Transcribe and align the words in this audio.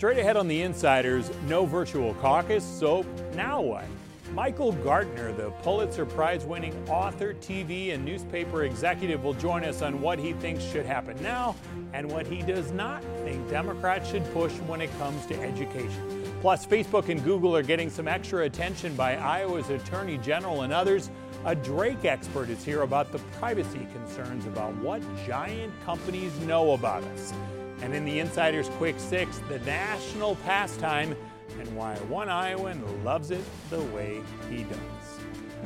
Straight 0.00 0.16
ahead 0.16 0.38
on 0.38 0.48
the 0.48 0.62
Insiders, 0.62 1.30
no 1.46 1.66
virtual 1.66 2.14
caucus, 2.14 2.64
so 2.64 3.04
now 3.34 3.60
what? 3.60 3.84
Michael 4.32 4.72
Gartner, 4.72 5.30
the 5.30 5.50
Pulitzer 5.62 6.06
Prize 6.06 6.42
winning 6.46 6.72
author, 6.88 7.34
TV, 7.34 7.92
and 7.92 8.02
newspaper 8.02 8.64
executive, 8.64 9.22
will 9.22 9.34
join 9.34 9.62
us 9.62 9.82
on 9.82 10.00
what 10.00 10.18
he 10.18 10.32
thinks 10.32 10.64
should 10.64 10.86
happen 10.86 11.22
now 11.22 11.54
and 11.92 12.10
what 12.10 12.26
he 12.26 12.40
does 12.40 12.72
not 12.72 13.04
think 13.24 13.46
Democrats 13.50 14.10
should 14.10 14.24
push 14.32 14.52
when 14.60 14.80
it 14.80 14.90
comes 14.98 15.26
to 15.26 15.38
education. 15.38 16.24
Plus, 16.40 16.64
Facebook 16.64 17.10
and 17.10 17.22
Google 17.22 17.54
are 17.54 17.62
getting 17.62 17.90
some 17.90 18.08
extra 18.08 18.44
attention 18.44 18.96
by 18.96 19.16
Iowa's 19.16 19.68
Attorney 19.68 20.16
General 20.16 20.62
and 20.62 20.72
others. 20.72 21.10
A 21.44 21.54
Drake 21.54 22.06
expert 22.06 22.48
is 22.48 22.64
here 22.64 22.80
about 22.80 23.12
the 23.12 23.18
privacy 23.38 23.86
concerns 23.92 24.46
about 24.46 24.74
what 24.76 25.02
giant 25.26 25.74
companies 25.84 26.34
know 26.46 26.72
about 26.72 27.02
us. 27.04 27.34
And 27.82 27.94
in 27.94 28.04
the 28.04 28.18
Insider's 28.18 28.68
Quick 28.70 28.98
Six, 28.98 29.38
the 29.48 29.58
national 29.60 30.36
pastime 30.36 31.16
and 31.58 31.76
why 31.76 31.96
one 32.08 32.28
Iowan 32.28 33.04
loves 33.04 33.30
it 33.30 33.44
the 33.70 33.80
way 33.80 34.20
he 34.50 34.64
does. 34.64 34.78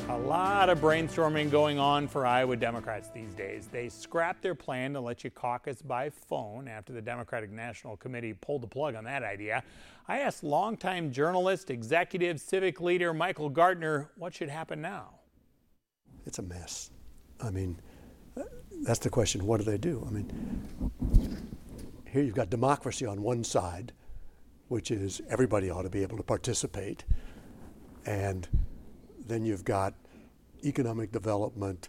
A 0.08 0.18
lot 0.18 0.68
of 0.68 0.80
brainstorming 0.80 1.50
going 1.50 1.78
on 1.78 2.08
for 2.08 2.26
Iowa 2.26 2.56
Democrats 2.56 3.10
these 3.14 3.32
days. 3.32 3.68
They 3.70 3.88
scrapped 3.88 4.42
their 4.42 4.54
plan 4.54 4.92
to 4.92 5.00
let 5.00 5.24
you 5.24 5.30
caucus 5.30 5.82
by 5.82 6.10
phone 6.10 6.68
after 6.68 6.92
the 6.92 7.00
Democratic 7.00 7.50
National 7.50 7.96
Committee 7.96 8.32
pulled 8.34 8.62
the 8.62 8.66
plug 8.66 8.96
on 8.96 9.04
that 9.04 9.22
idea. 9.22 9.62
I 10.06 10.20
asked 10.20 10.44
longtime 10.44 11.10
journalist, 11.10 11.70
executive, 11.70 12.40
civic 12.40 12.80
leader 12.80 13.14
Michael 13.14 13.48
Gartner 13.48 14.10
what 14.16 14.34
should 14.34 14.50
happen 14.50 14.82
now. 14.82 15.20
It's 16.26 16.38
a 16.38 16.42
mess. 16.42 16.90
I 17.40 17.50
mean, 17.50 17.80
uh, 18.36 18.42
that's 18.82 18.98
the 18.98 19.10
question 19.10 19.46
what 19.46 19.58
do 19.58 19.64
they 19.64 19.78
do? 19.78 20.04
I 20.06 20.10
mean, 20.10 21.23
here 22.14 22.22
you've 22.22 22.34
got 22.34 22.48
democracy 22.48 23.04
on 23.04 23.22
one 23.22 23.44
side 23.44 23.92
which 24.68 24.90
is 24.90 25.20
everybody 25.28 25.70
ought 25.70 25.82
to 25.82 25.90
be 25.90 26.02
able 26.02 26.16
to 26.16 26.22
participate. 26.22 27.04
And 28.06 28.48
then 29.26 29.44
you've 29.44 29.64
got 29.64 29.94
economic 30.64 31.12
development, 31.12 31.88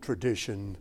tradition, 0.00 0.76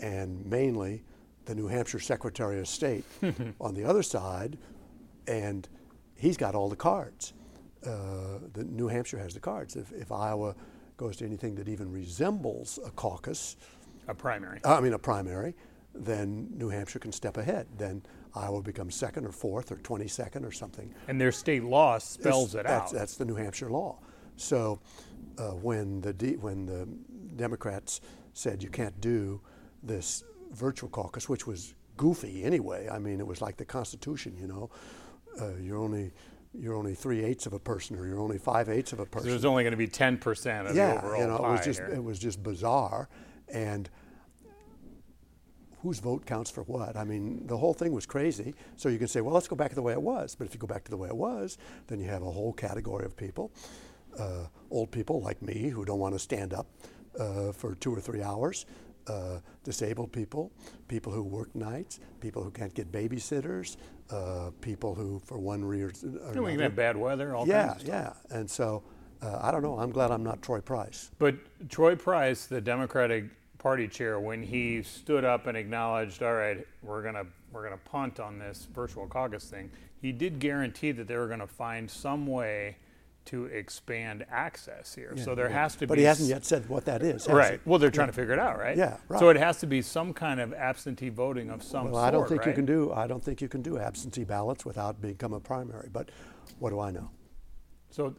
and 0.00 0.44
mainly 0.46 1.02
the 1.46 1.54
New 1.54 1.66
Hampshire 1.66 2.00
Secretary 2.00 2.58
of 2.60 2.68
State 2.68 3.04
on 3.60 3.74
the 3.74 3.84
other 3.84 4.02
side, 4.02 4.58
and 5.26 5.68
he's 6.16 6.36
got 6.36 6.54
all 6.54 6.68
the 6.68 6.76
cards. 6.76 7.34
Uh, 7.84 8.38
the 8.52 8.64
New 8.64 8.88
Hampshire 8.88 9.18
has 9.18 9.34
the 9.34 9.40
cards. 9.40 9.76
If, 9.76 9.92
if 9.92 10.10
Iowa 10.10 10.54
goes 10.96 11.16
to 11.16 11.26
anything 11.26 11.54
that 11.56 11.68
even 11.68 11.90
resembles 11.90 12.78
a 12.84 12.90
caucus, 12.90 13.56
a 14.08 14.14
primary. 14.14 14.60
I 14.64 14.80
mean 14.80 14.92
a 14.92 14.98
primary, 14.98 15.54
then 15.94 16.48
New 16.56 16.68
Hampshire 16.68 16.98
can 16.98 17.12
step 17.12 17.36
ahead. 17.36 17.66
Then 17.76 18.02
Iowa 18.34 18.62
becomes 18.62 18.94
second 18.94 19.26
or 19.26 19.32
fourth 19.32 19.70
or 19.70 19.76
22nd 19.76 20.44
or 20.44 20.52
something. 20.52 20.92
And 21.08 21.20
their 21.20 21.32
state 21.32 21.62
law 21.62 21.98
spells 21.98 22.54
it's, 22.54 22.54
it 22.54 22.66
that's, 22.66 22.92
out. 22.92 22.98
That's 22.98 23.16
the 23.16 23.24
New 23.24 23.36
Hampshire 23.36 23.70
law. 23.70 23.98
So 24.36 24.80
uh, 25.38 25.50
when 25.50 26.00
the 26.00 26.12
D, 26.12 26.36
when 26.36 26.66
the 26.66 26.88
Democrats 27.36 28.00
said 28.32 28.62
you 28.62 28.68
can't 28.68 29.00
do 29.00 29.40
this 29.82 30.24
virtual 30.52 30.88
caucus, 30.88 31.28
which 31.28 31.46
was 31.46 31.74
goofy 31.96 32.44
anyway. 32.44 32.88
I 32.90 32.98
mean, 32.98 33.20
it 33.20 33.26
was 33.26 33.40
like 33.40 33.56
the 33.56 33.64
Constitution, 33.64 34.36
you 34.40 34.46
know. 34.46 34.70
Uh, 35.40 35.54
you're 35.60 35.78
only 35.78 36.12
you're 36.56 36.74
only 36.74 36.94
three 36.94 37.24
eighths 37.24 37.46
of 37.46 37.52
a 37.52 37.58
person, 37.58 37.96
or 37.96 38.06
you're 38.06 38.20
only 38.20 38.38
five 38.38 38.68
eighths 38.68 38.92
of 38.92 39.00
a 39.00 39.06
person. 39.06 39.26
So 39.26 39.30
there's 39.30 39.44
only 39.44 39.64
going 39.64 39.72
to 39.72 39.76
be 39.76 39.88
ten 39.88 40.18
percent 40.18 40.68
of 40.68 40.76
yeah, 40.76 40.92
the 40.92 40.98
overall 40.98 41.20
you 41.20 41.26
know, 41.26 41.36
it 41.36 41.50
was 41.50 41.64
just 41.64 41.80
here. 41.80 41.88
it 41.88 42.02
was 42.02 42.18
just 42.18 42.42
bizarre, 42.42 43.08
and 43.48 43.88
whose 45.84 46.00
vote 46.00 46.24
counts 46.24 46.50
for 46.50 46.62
what? 46.62 46.96
I 46.96 47.04
mean, 47.04 47.46
the 47.46 47.56
whole 47.56 47.74
thing 47.74 47.92
was 47.92 48.06
crazy. 48.06 48.54
So 48.76 48.88
you 48.88 48.98
can 48.98 49.06
say, 49.06 49.20
well, 49.20 49.34
let's 49.34 49.46
go 49.46 49.54
back 49.54 49.68
to 49.68 49.74
the 49.74 49.82
way 49.82 49.92
it 49.92 50.00
was. 50.00 50.34
But 50.34 50.46
if 50.46 50.54
you 50.54 50.58
go 50.58 50.66
back 50.66 50.82
to 50.84 50.90
the 50.90 50.96
way 50.96 51.08
it 51.08 51.16
was, 51.16 51.58
then 51.88 52.00
you 52.00 52.08
have 52.08 52.22
a 52.22 52.30
whole 52.30 52.54
category 52.54 53.04
of 53.04 53.14
people, 53.16 53.52
uh, 54.18 54.46
old 54.70 54.90
people 54.90 55.20
like 55.20 55.42
me 55.42 55.68
who 55.68 55.84
don't 55.84 55.98
want 55.98 56.14
to 56.14 56.18
stand 56.18 56.54
up 56.54 56.66
uh, 57.20 57.52
for 57.52 57.74
two 57.74 57.94
or 57.94 58.00
three 58.00 58.22
hours, 58.22 58.64
uh, 59.08 59.40
disabled 59.62 60.10
people, 60.10 60.50
people 60.88 61.12
who 61.12 61.22
work 61.22 61.54
nights, 61.54 62.00
people 62.18 62.42
who 62.42 62.50
can't 62.50 62.72
get 62.72 62.90
babysitters, 62.90 63.76
uh, 64.08 64.50
people 64.62 64.94
who, 64.94 65.20
for 65.26 65.38
one 65.38 65.62
reason 65.62 66.18
or 66.24 66.32
another, 66.32 66.62
have 66.62 66.74
bad 66.74 66.96
weather, 66.96 67.36
all 67.36 67.46
yeah, 67.46 67.68
kinds 67.68 67.82
of 67.82 67.88
yeah. 67.88 68.12
And 68.30 68.50
so 68.50 68.82
uh, 69.20 69.38
I 69.42 69.50
don't 69.50 69.62
know. 69.62 69.78
I'm 69.78 69.90
glad 69.90 70.10
I'm 70.10 70.24
not 70.24 70.40
Troy 70.40 70.60
Price. 70.60 71.10
But 71.18 71.36
Troy 71.68 71.94
Price, 71.94 72.46
the 72.46 72.62
Democratic 72.62 73.24
party 73.64 73.88
chair 73.88 74.20
when 74.20 74.42
he 74.42 74.82
stood 74.82 75.24
up 75.24 75.46
and 75.46 75.56
acknowledged, 75.56 76.22
all 76.22 76.34
right, 76.34 76.64
we're 76.82 77.02
gonna 77.02 77.24
we're 77.50 77.64
gonna 77.64 77.78
punt 77.78 78.20
on 78.20 78.38
this 78.38 78.68
virtual 78.72 79.06
caucus 79.06 79.46
thing. 79.46 79.70
He 80.02 80.12
did 80.12 80.38
guarantee 80.38 80.92
that 80.92 81.08
they 81.08 81.16
were 81.16 81.28
going 81.28 81.40
to 81.40 81.46
find 81.46 81.90
some 81.90 82.26
way 82.26 82.76
to 83.24 83.46
expand 83.46 84.26
access 84.30 84.94
here. 84.94 85.14
Yeah, 85.16 85.24
so 85.24 85.34
there 85.34 85.48
yeah. 85.48 85.62
has 85.62 85.72
to 85.76 85.86
but 85.86 85.86
be. 85.86 85.86
But 85.86 85.98
he 86.00 86.04
hasn't 86.04 86.28
yet 86.28 86.44
said 86.44 86.68
what 86.68 86.84
that 86.84 87.02
is. 87.02 87.26
Right. 87.26 87.54
He? 87.54 87.70
Well, 87.70 87.78
they're 87.78 87.90
trying 87.90 88.08
yeah. 88.08 88.12
to 88.12 88.16
figure 88.16 88.34
it 88.34 88.38
out, 88.38 88.58
right? 88.58 88.76
Yeah. 88.76 88.98
Right. 89.08 89.18
So 89.18 89.30
it 89.30 89.36
has 89.38 89.56
to 89.60 89.66
be 89.66 89.80
some 89.80 90.12
kind 90.12 90.40
of 90.40 90.52
absentee 90.52 91.08
voting 91.08 91.48
of 91.48 91.62
some 91.62 91.86
well, 91.86 91.94
sort. 91.94 92.04
I 92.04 92.10
don't 92.10 92.28
think 92.28 92.40
right? 92.40 92.48
you 92.48 92.54
can 92.54 92.66
do. 92.66 92.92
I 92.92 93.06
don't 93.06 93.24
think 93.24 93.40
you 93.40 93.48
can 93.48 93.62
do 93.62 93.78
absentee 93.78 94.24
ballots 94.24 94.66
without 94.66 95.00
become 95.00 95.32
a 95.32 95.40
primary. 95.40 95.88
But 95.90 96.10
what 96.58 96.68
do 96.68 96.80
I 96.80 96.90
know? 96.90 97.08
So 97.88 98.14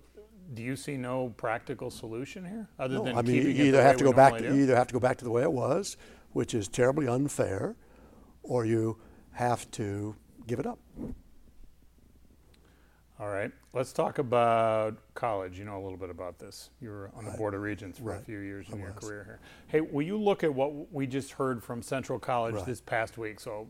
do 0.53 0.61
you 0.61 0.75
see 0.75 0.97
no 0.97 1.33
practical 1.37 1.89
solution 1.89 2.45
here 2.45 2.67
other 2.79 2.95
no, 2.95 3.03
than 3.03 3.17
I 3.17 3.21
mean, 3.21 3.41
keeping 3.41 3.55
you 3.55 3.63
it 3.63 3.67
either 3.67 3.77
the 3.77 3.83
have 3.83 3.97
to 3.97 4.03
go 4.03 4.13
back. 4.13 4.33
normally 4.33 4.57
You 4.57 4.63
either 4.63 4.75
have 4.75 4.87
to 4.87 4.93
go 4.93 4.99
back 4.99 5.17
to 5.17 5.25
the 5.25 5.31
way 5.31 5.41
it 5.41 5.51
was, 5.51 5.97
which 6.31 6.53
is 6.53 6.67
terribly 6.67 7.07
unfair, 7.07 7.75
or 8.43 8.65
you 8.65 8.97
have 9.33 9.69
to 9.71 10.15
give 10.47 10.59
it 10.59 10.65
up. 10.65 10.79
All 13.17 13.29
right, 13.29 13.49
let's 13.73 13.93
talk 13.93 14.17
about 14.17 14.97
college. 15.13 15.57
You 15.57 15.63
know 15.63 15.79
a 15.79 15.83
little 15.83 15.97
bit 15.97 16.09
about 16.09 16.37
this. 16.37 16.69
You 16.81 16.89
were 16.89 17.11
on 17.15 17.23
the 17.23 17.31
Board 17.31 17.53
of 17.53 17.61
Regents 17.61 17.97
for 17.97 18.13
a 18.13 18.19
few 18.19 18.39
years 18.39 18.67
in 18.69 18.77
your 18.77 18.91
career 18.91 19.23
here. 19.23 19.39
Hey, 19.67 19.79
will 19.79 20.01
you 20.01 20.17
look 20.17 20.43
at 20.43 20.53
what 20.53 20.91
we 20.91 21.07
just 21.07 21.31
heard 21.31 21.63
from 21.63 21.81
Central 21.81 22.19
College 22.19 22.55
Right. 22.55 22.65
this 22.65 22.81
past 22.81 23.17
week? 23.17 23.39
So, 23.39 23.67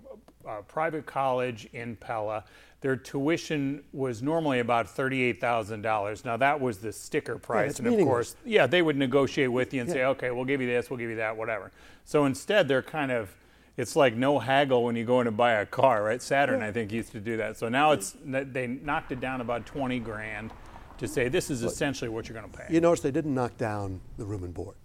uh, 0.48 0.62
private 0.62 1.06
college 1.06 1.66
in 1.74 1.96
Pella, 1.96 2.44
their 2.86 2.96
tuition 2.96 3.84
was 3.94 4.22
normally 4.22 4.60
about 4.60 4.88
thirty-eight 4.88 5.42
thousand 5.42 5.82
dollars. 5.82 6.24
Now 6.24 6.38
that 6.38 6.62
was 6.62 6.78
the 6.78 6.94
sticker 6.94 7.40
price, 7.40 7.72
it's 7.72 7.80
and 7.80 7.88
of 7.88 8.00
course, 8.06 8.36
yeah, 8.46 8.68
they 8.68 8.84
would 8.84 8.96
negotiate 8.96 9.52
with 9.52 9.74
you 9.74 9.82
and 9.82 9.90
say, 9.90 10.04
okay, 10.04 10.30
we'll 10.30 10.46
give 10.46 10.62
you 10.62 10.68
this, 10.68 10.92
we'll 10.92 11.00
give 11.00 11.10
you 11.10 11.16
that, 11.16 11.36
whatever. 11.36 11.72
So 12.04 12.26
instead, 12.26 12.68
they're 12.68 12.84
kind 12.84 13.12
of 13.12 13.36
it's 13.76 13.96
like 13.96 14.14
no 14.14 14.38
haggle 14.38 14.84
when 14.84 14.96
you 14.96 15.04
go 15.04 15.20
in 15.20 15.26
to 15.26 15.32
buy 15.32 15.54
a 15.54 15.66
car, 15.66 16.04
right? 16.04 16.22
Saturn, 16.22 16.62
I 16.62 16.72
think, 16.72 16.92
used 16.92 17.12
to 17.14 17.20
do 17.20 17.38
that. 17.38 17.58
So 17.58 17.70
now 17.70 17.90
it's 17.90 18.16
they 18.24 18.68
knocked 18.68 19.12
it 19.12 19.20
down 19.20 19.42
about 19.42 19.66
twenty 19.66 20.00
grand 20.00 20.52
to 21.00 21.08
say 21.08 21.28
this 21.28 21.50
is 21.50 21.64
essentially 21.64 22.10
what 22.10 22.30
you're 22.30 22.40
going 22.40 22.52
to 22.52 22.56
pay. 22.56 22.68
You 22.72 22.82
notice 22.82 23.00
they 23.00 23.10
didn't 23.10 23.34
knock 23.34 23.58
down 23.58 24.00
the 24.20 24.26
room 24.26 24.44
and 24.44 24.54
board, 24.54 24.76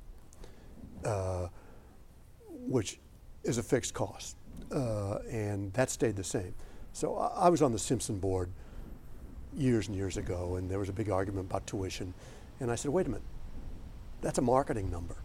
uh, 1.04 1.48
which 2.48 2.98
is 3.44 3.58
a 3.58 3.62
fixed 3.62 3.92
cost, 3.92 4.38
uh, 4.72 5.18
and 5.30 5.70
that 5.74 5.90
stayed 5.90 6.16
the 6.16 6.24
same. 6.24 6.54
So 6.92 7.16
I, 7.16 7.48
was 7.48 7.62
on 7.62 7.72
the 7.72 7.78
Simpson 7.78 8.18
board 8.18 8.50
years 9.56 9.88
and 9.88 9.96
years 9.96 10.16
ago, 10.16 10.56
and 10.56 10.70
there 10.70 10.78
was 10.78 10.88
a 10.88 10.92
big 10.92 11.10
argument 11.10 11.48
about 11.48 11.66
tuition, 11.66 12.12
and 12.58 12.70
I 12.70 12.74
said, 12.74 12.90
wait 12.90 13.06
a 13.06 13.10
minute, 13.10 13.24
that's 14.20 14.38
a 14.38 14.42
marketing 14.42 14.90
number. 14.90 15.16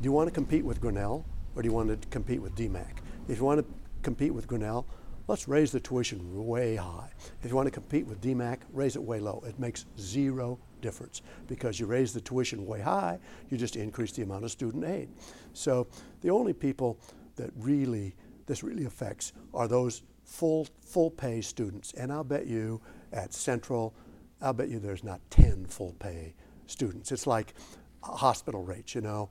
Do 0.00 0.04
you 0.04 0.12
want 0.12 0.28
to 0.28 0.34
compete 0.34 0.64
with 0.64 0.80
Grinnell, 0.80 1.24
or 1.54 1.62
do 1.62 1.68
you 1.68 1.72
want 1.72 1.88
to 1.88 2.08
compete 2.08 2.42
with 2.42 2.54
DMACC? 2.54 2.98
If 3.28 3.38
you 3.38 3.44
want 3.44 3.60
to 3.60 3.66
compete 4.02 4.34
with 4.34 4.46
Grinnell, 4.46 4.86
let's 5.28 5.48
raise 5.48 5.70
the 5.72 5.80
tuition 5.80 6.46
way 6.46 6.76
high. 6.76 7.10
If 7.42 7.50
you 7.50 7.56
want 7.56 7.66
to 7.66 7.70
compete 7.70 8.06
with 8.06 8.20
DMACC, 8.20 8.58
raise 8.72 8.96
it 8.96 9.02
way 9.02 9.20
low. 9.20 9.42
It 9.46 9.58
makes 9.58 9.86
zero 9.98 10.58
difference 10.80 11.22
because 11.46 11.80
you 11.80 11.86
raise 11.86 12.12
the 12.12 12.20
tuition 12.20 12.66
way 12.66 12.80
high, 12.80 13.18
you 13.48 13.56
just 13.56 13.76
increase 13.76 14.12
the 14.12 14.22
amount 14.22 14.44
of 14.44 14.50
student 14.50 14.84
aid. 14.84 15.08
So 15.54 15.86
the 16.20 16.30
only 16.30 16.52
people 16.52 16.98
that 17.36 17.50
really 17.56 18.14
this 18.46 18.62
really 18.62 18.84
affects 18.84 19.32
are 19.54 19.66
those 19.66 20.02
full 20.24 20.66
full 20.80 21.10
pay 21.10 21.40
students. 21.40 21.92
And 21.92 22.12
I'll 22.12 22.24
bet 22.24 22.46
you 22.46 22.80
at 23.12 23.32
Central, 23.32 23.94
I'll 24.40 24.52
bet 24.52 24.68
you 24.68 24.78
there's 24.78 25.04
not 25.04 25.20
10 25.30 25.66
full 25.66 25.94
pay 25.98 26.34
students. 26.66 27.12
It's 27.12 27.26
like 27.26 27.54
hospital 28.02 28.62
rates, 28.62 28.94
you 28.94 29.00
know. 29.00 29.30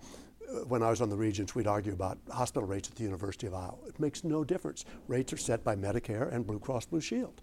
when 0.68 0.84
I 0.84 0.90
was 0.90 1.02
on 1.02 1.10
the 1.10 1.18
Regents, 1.18 1.56
we'd 1.56 1.68
argue 1.68 1.94
about 1.94 2.20
hospital 2.30 2.68
rates 2.68 2.90
at 2.90 2.96
the 2.96 3.04
University 3.04 3.48
of 3.48 3.54
Iowa. 3.54 3.78
It 3.88 4.00
makes 4.00 4.24
no 4.24 4.44
difference. 4.44 4.86
Rates 5.08 5.34
are 5.34 5.38
set 5.38 5.64
by 5.64 5.76
Medicare 5.76 6.32
and 6.32 6.46
Blue 6.46 6.60
Cross 6.60 6.88
Blue 6.88 7.02
Shield. 7.02 7.42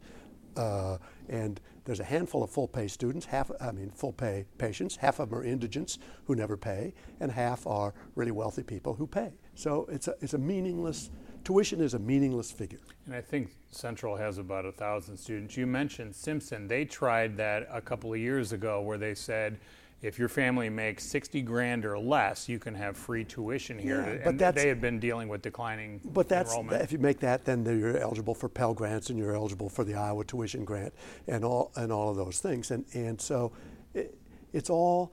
Uh, 0.57 0.99
and 1.29 1.61
there's 1.85 2.01
a 2.01 2.05
handful 2.05 2.43
of 2.43 2.51
full 2.51 2.69
pay 2.69 2.89
students, 2.89 3.27
half, 3.27 3.51
I 3.61 3.73
mean, 3.73 3.91
full 3.91 4.13
pay 4.13 4.45
patients. 4.59 4.97
Half 4.97 5.21
of 5.21 5.31
them 5.31 5.39
are 5.39 5.45
indigents 5.45 5.99
who 6.25 6.35
never 6.35 6.57
pay, 6.57 6.95
and 7.21 7.31
half 7.33 7.67
are 7.67 7.95
really 8.15 8.33
wealthy 8.33 8.63
people 8.63 8.95
who 8.95 9.07
pay. 9.07 9.33
So 9.55 9.87
it's 9.91 10.09
a, 10.09 10.15
it's 10.21 10.35
a 10.35 10.39
meaningless, 10.39 11.11
tuition 11.45 11.81
is 11.81 11.95
a 11.95 11.99
meaningless 11.99 12.51
figure. 12.51 12.81
And 13.07 13.15
I 13.15 13.21
think 13.21 13.51
Central 13.71 14.17
has 14.17 14.39
about 14.39 14.65
a 14.67 14.73
thousand 14.73 15.17
students. 15.17 15.57
You 15.57 15.67
mentioned 15.67 16.15
Simpson. 16.15 16.69
They 16.69 16.85
tried 16.85 17.37
that 17.39 17.69
a 17.73 17.81
couple 17.81 18.13
of 18.13 18.19
years 18.19 18.53
ago 18.53 18.81
where 18.83 18.99
they 18.99 19.15
said, 19.15 19.59
if 20.03 20.19
your 20.19 20.31
family 20.31 20.71
makes 20.71 21.05
60 21.05 21.43
grand 21.43 21.85
or 21.85 21.99
less, 21.99 22.49
you 22.49 22.59
can 22.59 22.75
have 22.75 22.97
free 22.97 23.23
tuition 23.23 23.79
here. 23.79 24.01
Yeah, 24.01 24.09
and 24.13 24.25
but 24.25 24.39
that's- 24.39 24.63
they 24.63 24.69
have 24.71 24.81
been 24.81 24.99
dealing 24.99 25.29
with 25.29 25.43
declining 25.43 26.01
But 26.05 26.27
that's 26.29 26.53
enrollment. 26.53 26.83
if 26.83 26.91
you 26.91 26.99
make 26.99 27.21
that, 27.21 27.45
then 27.45 27.65
you're 27.67 27.99
eligible 27.99 28.35
for 28.35 28.49
Pell 28.49 28.73
grants 28.73 29.11
and 29.11 29.19
you're 29.19 29.35
eligible 29.35 29.69
for 29.69 29.85
the 29.85 29.95
Iowa 29.95 30.25
tuition 30.25 30.65
grant 30.65 30.95
and 31.29 31.45
all 31.45 31.71
and 31.77 31.93
all 31.93 32.09
of 32.09 32.17
those 32.17 32.39
things. 32.41 32.71
And 32.71 32.85
and 32.95 33.21
so 33.21 33.53
it, 33.93 34.17
it's 34.55 34.71
all 34.71 35.13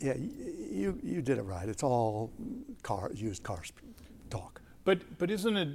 yeah 0.00 0.14
you 0.16 0.98
you 1.02 1.20
did 1.20 1.36
it 1.36 1.42
right. 1.42 1.68
It's 1.68 1.82
all 1.82 2.32
car 2.82 3.10
used 3.14 3.42
car 3.42 3.60
talk. 4.30 4.62
But 4.88 5.18
but 5.18 5.30
isn't 5.30 5.54
it 5.54 5.68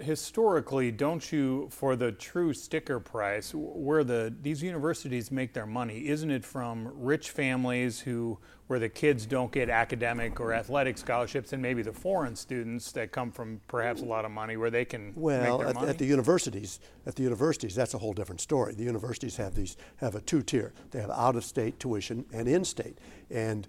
historically? 0.00 0.90
Don't 0.90 1.30
you 1.30 1.68
for 1.70 1.94
the 1.94 2.10
true 2.10 2.52
sticker 2.52 2.98
price 2.98 3.52
where 3.54 4.02
the 4.02 4.34
these 4.42 4.64
universities 4.64 5.30
make 5.30 5.52
their 5.52 5.64
money? 5.64 6.08
Isn't 6.08 6.32
it 6.32 6.44
from 6.44 6.90
rich 6.92 7.30
families 7.30 8.00
who 8.00 8.36
where 8.66 8.80
the 8.80 8.88
kids 8.88 9.26
don't 9.26 9.52
get 9.52 9.70
academic 9.70 10.40
or 10.40 10.52
athletic 10.52 10.98
scholarships, 10.98 11.52
and 11.52 11.62
maybe 11.62 11.82
the 11.82 11.92
foreign 11.92 12.34
students 12.34 12.90
that 12.90 13.12
come 13.12 13.30
from 13.30 13.60
perhaps 13.68 14.02
a 14.02 14.04
lot 14.04 14.24
of 14.24 14.32
money 14.32 14.56
where 14.56 14.70
they 14.70 14.84
can 14.84 15.12
Well, 15.14 15.40
make 15.40 15.58
their 15.60 15.68
at, 15.68 15.74
money? 15.76 15.88
at 15.90 15.98
the 15.98 16.06
universities, 16.06 16.80
at 17.06 17.14
the 17.14 17.22
universities, 17.22 17.76
that's 17.76 17.94
a 17.94 17.98
whole 17.98 18.12
different 18.12 18.40
story. 18.40 18.74
The 18.74 18.82
universities 18.82 19.36
have 19.36 19.54
these 19.54 19.76
have 19.98 20.16
a 20.16 20.20
two-tier. 20.20 20.72
They 20.90 21.00
have 21.00 21.10
out-of-state 21.10 21.78
tuition 21.78 22.24
and 22.32 22.48
in-state. 22.48 22.98
And 23.30 23.68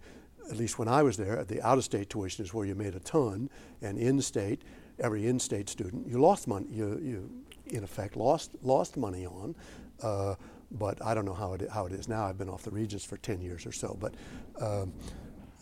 at 0.50 0.58
least 0.58 0.80
when 0.80 0.88
I 0.88 1.04
was 1.04 1.16
there, 1.16 1.44
the 1.44 1.62
out-of-state 1.62 2.10
tuition 2.10 2.44
is 2.44 2.56
where 2.56 2.66
you 2.66 2.74
made 2.74 2.96
a 2.96 3.00
ton, 3.00 3.52
and 3.84 4.00
in-state, 4.00 4.64
every 5.00 5.28
in-state 5.28 5.70
student, 5.70 6.08
you 6.08 6.20
lost 6.20 6.48
money. 6.48 6.68
You, 6.70 7.00
you 7.02 7.30
in 7.68 7.84
effect 7.84 8.16
lost 8.16 8.52
lost 8.64 8.98
money 8.98 9.26
on. 9.26 9.56
Uh, 10.02 10.36
but 10.72 11.04
I 11.04 11.14
don't 11.14 11.26
know 11.26 11.34
how 11.34 11.54
it 11.54 11.68
how 11.70 11.86
it 11.86 11.94
is 11.94 12.08
now. 12.08 12.26
I've 12.26 12.38
been 12.38 12.50
off 12.50 12.64
the 12.64 12.72
Regents 12.72 13.06
for 13.06 13.18
10 13.18 13.42
years 13.42 13.66
or 13.66 13.72
so. 13.72 13.98
But 14.00 14.14
um, 14.62 14.94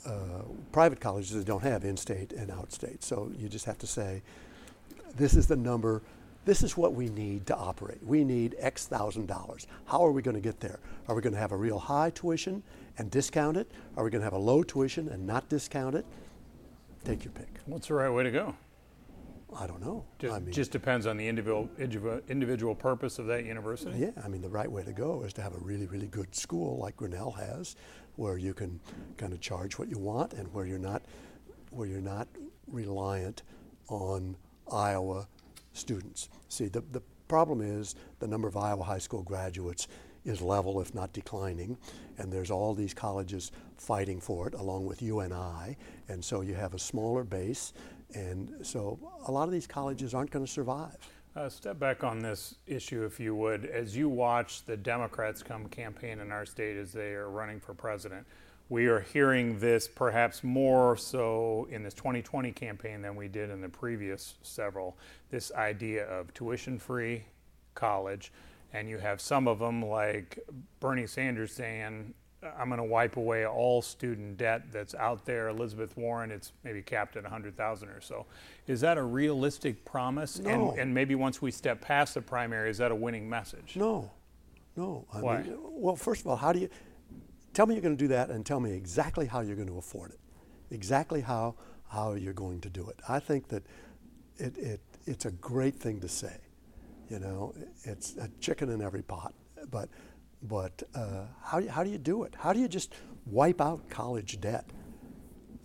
uh, 0.06 0.44
private 0.72 1.00
colleges 1.00 1.44
don't 1.44 1.64
have 1.64 1.84
in-state 1.84 2.34
and 2.34 2.52
out-state, 2.52 3.04
so 3.04 3.32
you 3.38 3.50
just 3.50 3.66
have 3.66 3.78
to 3.80 3.88
say 3.88 4.22
this 5.16 5.36
is 5.36 5.48
the 5.48 5.56
number, 5.56 6.02
this 6.46 6.62
is 6.62 6.78
what 6.78 6.94
we 6.94 7.10
need 7.10 7.46
to 7.48 7.56
operate. 7.56 8.02
We 8.06 8.24
need 8.24 8.56
X 8.60 8.88
thousand 8.88 9.28
dollars. 9.28 9.68
How 9.86 10.06
are 10.06 10.12
we 10.12 10.22
going 10.22 10.36
to 10.36 10.42
get 10.42 10.60
there? 10.60 10.80
Are 11.08 11.16
we 11.16 11.22
going 11.22 11.34
to 11.34 11.40
have 11.40 11.52
a 11.52 11.58
real 11.58 11.80
high 11.80 12.10
tuition 12.12 12.64
and 12.98 13.10
discount 13.10 13.58
it? 13.58 13.72
Are 13.96 14.04
we 14.04 14.10
going 14.10 14.22
to 14.22 14.26
have 14.26 14.34
a 14.34 14.38
low 14.38 14.64
tuition 14.64 15.10
and 15.10 15.26
not 15.26 15.50
discount 15.50 15.96
it? 15.96 16.06
Take 17.06 17.24
your 17.24 17.32
pick. 17.32 17.48
What's 17.66 17.88
the 17.88 17.94
right 17.94 18.10
way 18.10 18.24
to 18.24 18.32
go? 18.32 18.56
I 19.56 19.66
don't 19.66 19.82
know. 19.82 20.04
Just, 20.20 20.34
I 20.34 20.40
mean, 20.40 20.52
just 20.52 20.72
depends 20.72 21.06
on 21.06 21.18
the 21.18 21.28
individual 21.28 21.70
individual- 21.78 22.22
individual 22.28 22.76
purpose 22.76 23.18
of 23.18 23.28
that 23.28 23.46
university. 23.46 23.98
yeah, 23.98 24.12
I 24.24 24.28
mean, 24.28 24.42
the 24.42 24.50
right 24.50 24.70
way 24.70 24.84
to 24.84 24.92
go 24.92 25.24
is 25.24 25.34
to 25.34 25.42
have 25.42 25.54
a 25.54 25.60
really, 25.60 25.86
really 25.86 26.08
good 26.08 26.36
school 26.36 26.78
like 26.80 26.98
Grinnell 26.98 27.32
has, 27.32 27.76
where 28.16 28.38
you 28.38 28.54
can 28.54 28.80
kind 29.18 29.34
of 29.34 29.40
charge 29.40 29.80
what 29.80 29.90
you 29.90 29.98
want 29.98 30.34
and 30.34 30.54
where 30.54 30.66
you're 30.66 30.80
not, 30.80 31.02
where 31.72 31.88
you're 31.88 32.02
not 32.02 32.28
reliant 32.68 33.44
on 33.88 34.36
Iowa 34.72 35.28
students. 35.72 36.30
See, 36.50 36.68
the, 36.68 36.82
the 36.92 37.02
problem 37.28 37.62
is 37.62 37.96
the 38.20 38.28
number 38.28 38.48
of 38.48 38.58
Iowa 38.58 38.84
high 38.84 38.98
school 38.98 39.24
graduates 39.24 39.88
is 40.26 40.42
level, 40.42 40.82
if 40.82 40.94
not 40.94 41.14
declining, 41.14 41.78
and 42.18 42.32
there's 42.32 42.52
all 42.52 42.74
these 42.74 42.94
colleges 42.94 43.52
fighting 43.78 44.20
for 44.20 44.48
it, 44.48 44.54
along 44.56 44.86
with 44.86 45.02
UNI, 45.02 45.78
and 46.10 46.24
so 46.24 46.42
you 46.42 46.54
have 46.54 46.74
a 46.74 46.80
smaller 46.80 47.24
base, 47.24 47.72
and 48.14 48.54
so 48.62 49.00
a 49.28 49.32
lot 49.32 49.44
of 49.44 49.52
these 49.52 49.68
colleges 49.68 50.14
aren't 50.14 50.32
going 50.32 50.46
to 50.46 50.52
survive. 50.52 50.98
Uh, 51.36 51.50
step 51.50 51.78
back 51.78 52.04
on 52.04 52.20
this 52.20 52.56
issue, 52.66 53.04
if 53.04 53.20
you 53.20 53.36
would. 53.36 53.66
As 53.66 53.96
you 53.96 54.10
watch 54.10 54.66
the 54.66 54.76
Democrats 54.76 55.44
come 55.44 55.68
campaign 55.68 56.20
in 56.20 56.32
our 56.32 56.46
state 56.46 56.78
as 56.78 56.92
they 56.92 57.14
are 57.14 57.30
running 57.30 57.60
for 57.60 57.76
president, 57.76 58.26
we 58.70 58.88
are 58.88 59.02
hearing 59.02 59.60
this 59.60 59.88
perhaps 59.88 60.44
more 60.44 60.98
so 60.98 61.68
in 61.70 61.84
this 61.84 61.94
2020 61.94 62.52
campaign 62.52 63.02
than 63.02 63.16
we 63.16 63.28
did 63.28 63.50
in 63.50 63.62
the 63.62 63.70
previous 63.70 64.34
several. 64.42 64.98
This 65.30 65.52
idea 65.54 66.06
of 66.06 66.34
tuition 66.34 66.80
free 66.80 67.24
college. 67.76 68.34
And 68.74 68.90
you 68.90 68.98
have 68.98 69.22
some 69.22 69.48
of 69.48 69.60
them 69.60 69.86
like 69.86 70.40
Bernie 70.80 71.08
Sanders 71.08 71.54
saying, 71.54 72.14
I'm 72.58 72.68
going 72.68 72.80
to 72.80 72.84
wipe 72.84 73.18
away 73.18 73.46
all 73.46 73.82
student 73.82 74.38
debt 74.38 74.64
that's 74.72 74.96
out 74.96 75.26
there. 75.26 75.50
Elizabeth 75.50 75.96
Warren, 75.98 76.32
it's 76.32 76.54
maybe 76.64 76.82
capped 76.82 77.16
at 77.16 77.24
100,000 77.24 77.90
or 77.90 78.02
so. 78.02 78.26
Is 78.68 78.82
that 78.82 78.98
a 78.98 79.04
realistic 79.04 79.84
promise? 79.86 80.40
No. 80.40 80.72
And, 80.72 80.80
and 80.80 80.94
maybe 80.94 81.16
once 81.16 81.42
we 81.42 81.52
step 81.52 81.82
past 81.82 82.14
the 82.14 82.22
primary, 82.22 82.70
is 82.70 82.78
that 82.78 82.92
a 82.92 82.96
winning 82.96 83.30
message? 83.30 83.76
No, 83.76 84.12
no. 84.76 85.06
I 85.14 85.20
Why? 85.20 85.42
Mean, 85.42 85.58
well, 85.62 85.96
first 85.96 86.22
of 86.22 86.28
all, 86.28 86.36
how 86.36 86.54
do 86.54 86.60
you 86.60 86.70
tell 87.58 87.66
me 87.66 87.74
you're 87.74 87.82
going 87.82 87.98
to 87.98 88.04
do 88.04 88.10
that, 88.10 88.30
and 88.30 88.46
tell 88.46 88.60
me 88.60 88.72
exactly 88.72 89.26
how 89.26 89.42
you're 89.42 89.56
going 89.56 89.68
to 89.68 89.80
afford 89.80 90.12
it, 90.12 90.20
exactly 90.70 91.22
how 91.22 91.56
how 91.90 92.14
you're 92.14 92.34
going 92.34 92.62
to 92.62 92.70
do 92.70 92.88
it. 92.90 93.00
I 93.10 93.20
think 93.20 93.48
that 93.48 93.64
it, 94.38 94.56
it 94.58 94.82
it's 95.06 95.26
a 95.26 95.32
great 95.32 95.76
thing 95.76 96.00
to 96.02 96.08
say. 96.08 96.38
You 97.10 97.18
know, 97.20 97.56
it's 97.84 98.16
a 98.18 98.30
chicken 98.40 98.70
in 98.70 98.82
every 98.82 99.02
pot, 99.02 99.34
but 99.72 99.90
but 100.44 100.84
uh, 100.94 101.26
how 101.42 101.68
how 101.68 101.84
do 101.84 101.90
you 101.90 101.98
do 101.98 102.24
it? 102.24 102.36
How 102.38 102.54
do 102.54 102.60
you 102.60 102.68
just 102.68 102.94
wipe 103.26 103.62
out 103.62 103.90
college 103.90 104.40
debt? 104.40 104.66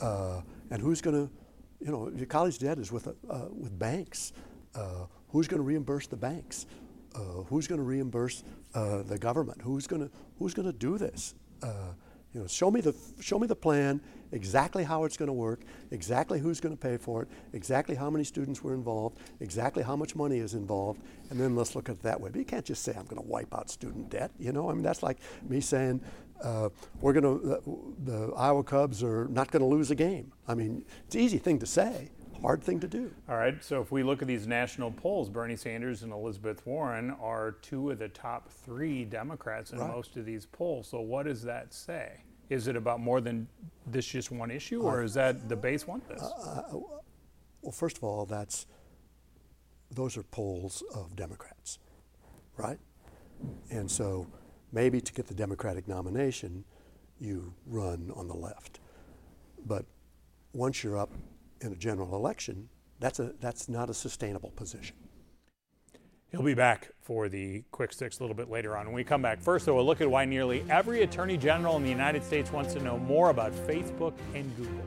Uh, 0.00 0.40
and 0.70 0.82
who's 0.82 1.00
going 1.00 1.14
to, 1.14 1.32
you 1.80 1.92
know, 1.92 2.10
your 2.14 2.26
college 2.26 2.58
debt 2.58 2.78
is 2.78 2.90
with, 2.90 3.06
uh, 3.06 3.12
with 3.50 3.78
banks. 3.78 4.32
Uh, 4.74 5.06
who's 5.28 5.46
going 5.46 5.58
to 5.58 5.64
reimburse 5.64 6.06
the 6.06 6.16
banks? 6.16 6.66
Uh, 7.14 7.44
who's 7.48 7.66
going 7.66 7.78
to 7.78 7.84
reimburse 7.84 8.42
uh, 8.74 9.02
the 9.02 9.18
government? 9.18 9.60
Who's 9.62 9.86
going 9.86 10.02
to 10.02 10.10
who's 10.38 10.54
going 10.54 10.66
to 10.66 10.72
do 10.72 10.98
this? 10.98 11.34
You 12.34 12.40
know, 12.40 12.46
show 12.46 12.70
me 12.70 12.80
the 12.80 12.94
show 13.20 13.38
me 13.38 13.46
the 13.46 13.54
plan, 13.54 14.00
exactly 14.32 14.82
how 14.84 15.04
it's 15.04 15.16
going 15.16 15.28
to 15.28 15.32
work, 15.32 15.60
exactly 15.90 16.40
who's 16.40 16.60
going 16.60 16.76
to 16.76 16.80
pay 16.80 16.96
for 16.96 17.22
it, 17.22 17.28
exactly 17.52 17.94
how 17.94 18.10
many 18.10 18.24
students 18.24 18.62
were 18.62 18.74
involved, 18.74 19.18
exactly 19.40 19.82
how 19.82 19.94
much 19.94 20.16
money 20.16 20.38
is 20.38 20.54
involved, 20.54 21.00
and 21.30 21.38
then 21.40 21.54
let's 21.54 21.74
look 21.76 21.88
at 21.88 21.96
it 21.96 22.02
that 22.02 22.20
way. 22.20 22.30
But 22.30 22.38
you 22.38 22.44
can't 22.44 22.64
just 22.64 22.82
say 22.82 22.92
I'm 22.92 23.04
going 23.04 23.22
to 23.22 23.28
wipe 23.28 23.54
out 23.54 23.70
student 23.70 24.10
debt. 24.10 24.30
You 24.38 24.52
know, 24.52 24.68
I 24.70 24.74
mean 24.74 24.82
that's 24.82 25.02
like 25.02 25.18
me 25.48 25.60
saying 25.60 26.00
uh, 26.42 26.70
we're 27.00 27.12
going 27.12 27.22
to 27.40 27.46
the, 27.46 28.16
the 28.28 28.32
Iowa 28.34 28.64
Cubs 28.64 29.02
are 29.02 29.26
not 29.28 29.50
going 29.50 29.60
to 29.62 29.66
lose 29.68 29.90
a 29.90 29.94
game. 29.94 30.32
I 30.48 30.54
mean, 30.54 30.84
it's 31.06 31.14
an 31.14 31.20
easy 31.20 31.38
thing 31.38 31.58
to 31.60 31.66
say, 31.66 32.10
hard 32.40 32.64
thing 32.64 32.80
to 32.80 32.88
do. 32.88 33.12
All 33.28 33.36
right, 33.36 33.62
so 33.62 33.80
if 33.80 33.92
we 33.92 34.02
look 34.02 34.22
at 34.22 34.26
these 34.28 34.48
national 34.48 34.90
polls, 34.90 35.30
Bernie 35.30 35.54
Sanders 35.54 36.02
and 36.02 36.12
Elizabeth 36.12 36.66
Warren 36.66 37.12
are 37.22 37.52
two 37.62 37.90
of 37.92 38.00
the 38.00 38.08
top 38.08 38.50
three 38.50 39.04
Democrats 39.04 39.70
in 39.72 39.78
Right. 39.78 39.88
most 39.94 40.16
of 40.16 40.24
these 40.26 40.44
polls. 40.46 40.88
So 40.88 41.00
what 41.00 41.26
does 41.26 41.42
that 41.44 41.72
say? 41.72 42.22
Is 42.52 42.68
it 42.68 42.76
about 42.76 43.00
more 43.00 43.22
than 43.22 43.48
this 43.86 44.04
just 44.04 44.30
one 44.30 44.50
issue, 44.50 44.82
or 44.82 45.02
is 45.02 45.14
that 45.14 45.48
the 45.48 45.56
base 45.56 45.86
want 45.86 46.06
this? 46.06 46.20
Uh, 46.20 46.26
uh, 46.26 46.76
uh, 46.76 46.80
well, 47.62 47.72
first 47.72 47.96
of 47.96 48.04
all, 48.04 48.26
that's 48.26 48.66
those 49.90 50.18
are 50.18 50.22
polls 50.24 50.84
of 50.94 51.16
Democrats, 51.16 51.78
right? 52.58 52.78
And 53.70 53.90
so 53.90 54.26
maybe 54.70 55.00
to 55.00 55.12
get 55.14 55.26
the 55.26 55.34
Democratic 55.34 55.88
nomination, 55.88 56.64
you 57.18 57.54
run 57.66 58.12
on 58.14 58.28
the 58.28 58.36
left. 58.36 58.80
But 59.64 59.86
once 60.52 60.84
you're 60.84 60.98
up 60.98 61.10
in 61.62 61.72
a 61.72 61.76
general 61.76 62.14
election, 62.14 62.68
that's 63.00 63.18
a 63.18 63.32
that's 63.40 63.66
not 63.70 63.88
a 63.88 63.94
sustainable 63.94 64.50
position. 64.50 64.96
He'll 66.32 66.42
be 66.42 66.54
back 66.54 66.88
for 67.02 67.28
the 67.28 67.62
quick 67.72 67.92
sticks 67.92 68.18
a 68.18 68.22
little 68.22 68.34
bit 68.34 68.48
later 68.48 68.74
on. 68.74 68.86
When 68.86 68.94
we 68.94 69.04
come 69.04 69.20
back, 69.20 69.38
first, 69.38 69.66
though, 69.66 69.74
we'll 69.74 69.84
look 69.84 70.00
at 70.00 70.10
why 70.10 70.24
nearly 70.24 70.64
every 70.70 71.02
attorney 71.02 71.36
general 71.36 71.76
in 71.76 71.82
the 71.82 71.90
United 71.90 72.24
States 72.24 72.50
wants 72.50 72.72
to 72.72 72.80
know 72.80 72.96
more 72.96 73.28
about 73.28 73.52
Facebook 73.52 74.14
and 74.34 74.50
Google. 74.56 74.80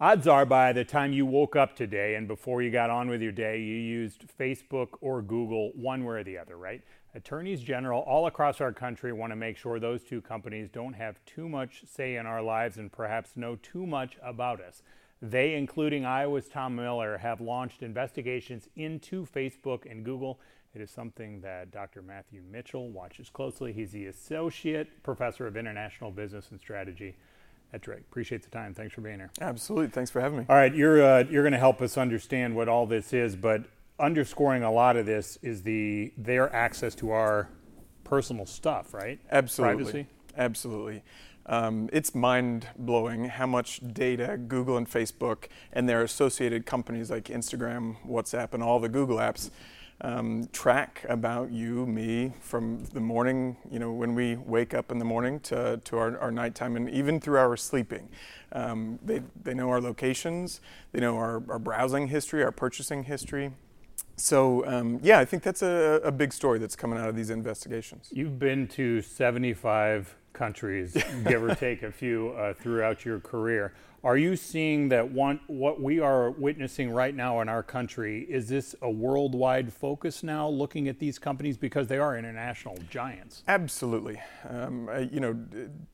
Odds 0.00 0.26
are 0.26 0.46
by 0.46 0.72
the 0.72 0.84
time 0.84 1.12
you 1.12 1.26
woke 1.26 1.54
up 1.54 1.76
today 1.76 2.14
and 2.14 2.26
before 2.26 2.62
you 2.62 2.70
got 2.70 2.88
on 2.88 3.10
with 3.10 3.20
your 3.20 3.30
day, 3.30 3.60
you 3.60 3.76
used 3.76 4.24
Facebook 4.40 4.88
or 5.02 5.20
Google 5.20 5.70
one 5.74 6.02
way 6.02 6.14
or 6.14 6.24
the 6.24 6.38
other, 6.38 6.56
right? 6.56 6.80
Attorneys 7.14 7.60
general 7.60 8.00
all 8.00 8.26
across 8.26 8.62
our 8.62 8.72
country 8.72 9.12
want 9.12 9.32
to 9.32 9.36
make 9.36 9.58
sure 9.58 9.78
those 9.78 10.02
two 10.02 10.22
companies 10.22 10.70
don't 10.70 10.94
have 10.94 11.22
too 11.26 11.46
much 11.46 11.84
say 11.86 12.16
in 12.16 12.24
our 12.24 12.40
lives 12.40 12.78
and 12.78 12.90
perhaps 12.90 13.36
know 13.36 13.56
too 13.56 13.86
much 13.86 14.16
about 14.22 14.62
us. 14.62 14.82
They, 15.22 15.54
including 15.54 16.04
Iowa's 16.04 16.48
Tom 16.48 16.74
Miller, 16.74 17.16
have 17.16 17.40
launched 17.40 17.84
investigations 17.84 18.68
into 18.74 19.24
Facebook 19.24 19.88
and 19.88 20.04
Google. 20.04 20.40
It 20.74 20.80
is 20.80 20.90
something 20.90 21.40
that 21.42 21.70
Dr. 21.70 22.02
Matthew 22.02 22.42
Mitchell 22.50 22.88
watches 22.88 23.30
closely. 23.30 23.72
He's 23.72 23.92
the 23.92 24.06
Associate 24.06 24.88
Professor 25.04 25.46
of 25.46 25.56
International 25.56 26.10
Business 26.10 26.48
and 26.50 26.58
Strategy 26.58 27.14
at 27.72 27.82
Drake. 27.82 28.00
Appreciate 28.00 28.42
the 28.42 28.50
time. 28.50 28.74
Thanks 28.74 28.94
for 28.94 29.00
being 29.00 29.18
here. 29.18 29.30
Absolutely. 29.40 29.88
Thanks 29.88 30.10
for 30.10 30.20
having 30.20 30.40
me. 30.40 30.46
All 30.48 30.56
right, 30.56 30.74
you're 30.74 31.02
uh, 31.02 31.24
you're 31.30 31.42
going 31.44 31.52
to 31.52 31.58
help 31.58 31.80
us 31.80 31.96
understand 31.96 32.56
what 32.56 32.68
all 32.68 32.86
this 32.86 33.12
is, 33.12 33.36
but 33.36 33.64
underscoring 34.00 34.64
a 34.64 34.72
lot 34.72 34.96
of 34.96 35.06
this 35.06 35.38
is 35.42 35.62
the 35.62 36.12
their 36.16 36.52
access 36.52 36.94
to 36.96 37.12
our 37.12 37.48
personal 38.02 38.44
stuff, 38.44 38.92
right? 38.92 39.20
Absolutely. 39.30 39.84
Privacy. 39.84 40.06
Absolutely. 40.36 41.02
Um, 41.46 41.88
it's 41.92 42.14
mind 42.14 42.68
blowing 42.78 43.24
how 43.24 43.46
much 43.46 43.80
data 43.92 44.36
Google 44.36 44.76
and 44.76 44.88
Facebook 44.88 45.46
and 45.72 45.88
their 45.88 46.02
associated 46.02 46.66
companies 46.66 47.10
like 47.10 47.24
Instagram, 47.24 47.96
WhatsApp, 48.06 48.54
and 48.54 48.62
all 48.62 48.78
the 48.78 48.88
Google 48.88 49.16
apps 49.16 49.50
um, 50.02 50.48
track 50.52 51.04
about 51.08 51.52
you, 51.52 51.86
me, 51.86 52.32
from 52.40 52.84
the 52.86 53.00
morning, 53.00 53.56
you 53.70 53.78
know, 53.78 53.92
when 53.92 54.14
we 54.14 54.36
wake 54.36 54.74
up 54.74 54.90
in 54.90 54.98
the 54.98 55.04
morning 55.04 55.38
to, 55.40 55.80
to 55.84 55.96
our, 55.96 56.18
our 56.18 56.32
nighttime 56.32 56.76
and 56.76 56.90
even 56.90 57.20
through 57.20 57.38
our 57.38 57.56
sleeping. 57.56 58.08
Um, 58.50 58.98
they, 59.02 59.22
they 59.42 59.54
know 59.54 59.70
our 59.70 59.80
locations, 59.80 60.60
they 60.90 61.00
know 61.00 61.16
our, 61.16 61.42
our 61.48 61.58
browsing 61.58 62.08
history, 62.08 62.42
our 62.42 62.52
purchasing 62.52 63.04
history. 63.04 63.52
So, 64.16 64.66
um, 64.66 65.00
yeah, 65.02 65.20
I 65.20 65.24
think 65.24 65.42
that's 65.42 65.62
a, 65.62 66.00
a 66.04 66.12
big 66.12 66.32
story 66.32 66.58
that's 66.58 66.76
coming 66.76 66.98
out 66.98 67.08
of 67.08 67.16
these 67.16 67.30
investigations. 67.30 68.08
You've 68.12 68.38
been 68.38 68.66
to 68.68 69.02
75 69.02 70.16
countries, 70.32 70.92
give 71.26 71.42
or 71.42 71.54
take 71.54 71.82
a 71.82 71.92
few, 71.92 72.30
uh, 72.30 72.54
throughout 72.54 73.04
your 73.04 73.20
career. 73.20 73.72
Are 74.04 74.16
you 74.16 74.34
seeing 74.34 74.88
that 74.88 75.12
one, 75.12 75.38
what 75.46 75.80
we 75.80 76.00
are 76.00 76.32
witnessing 76.32 76.90
right 76.90 77.14
now 77.14 77.40
in 77.40 77.48
our 77.48 77.62
country, 77.62 78.22
is 78.28 78.48
this 78.48 78.74
a 78.82 78.90
worldwide 78.90 79.72
focus 79.72 80.24
now 80.24 80.48
looking 80.48 80.88
at 80.88 80.98
these 80.98 81.20
companies 81.20 81.56
because 81.56 81.86
they 81.86 81.98
are 81.98 82.18
international 82.18 82.76
giants? 82.90 83.44
Absolutely. 83.46 84.20
Um, 84.48 84.88
uh, 84.88 84.98
you 84.98 85.20
know, 85.20 85.38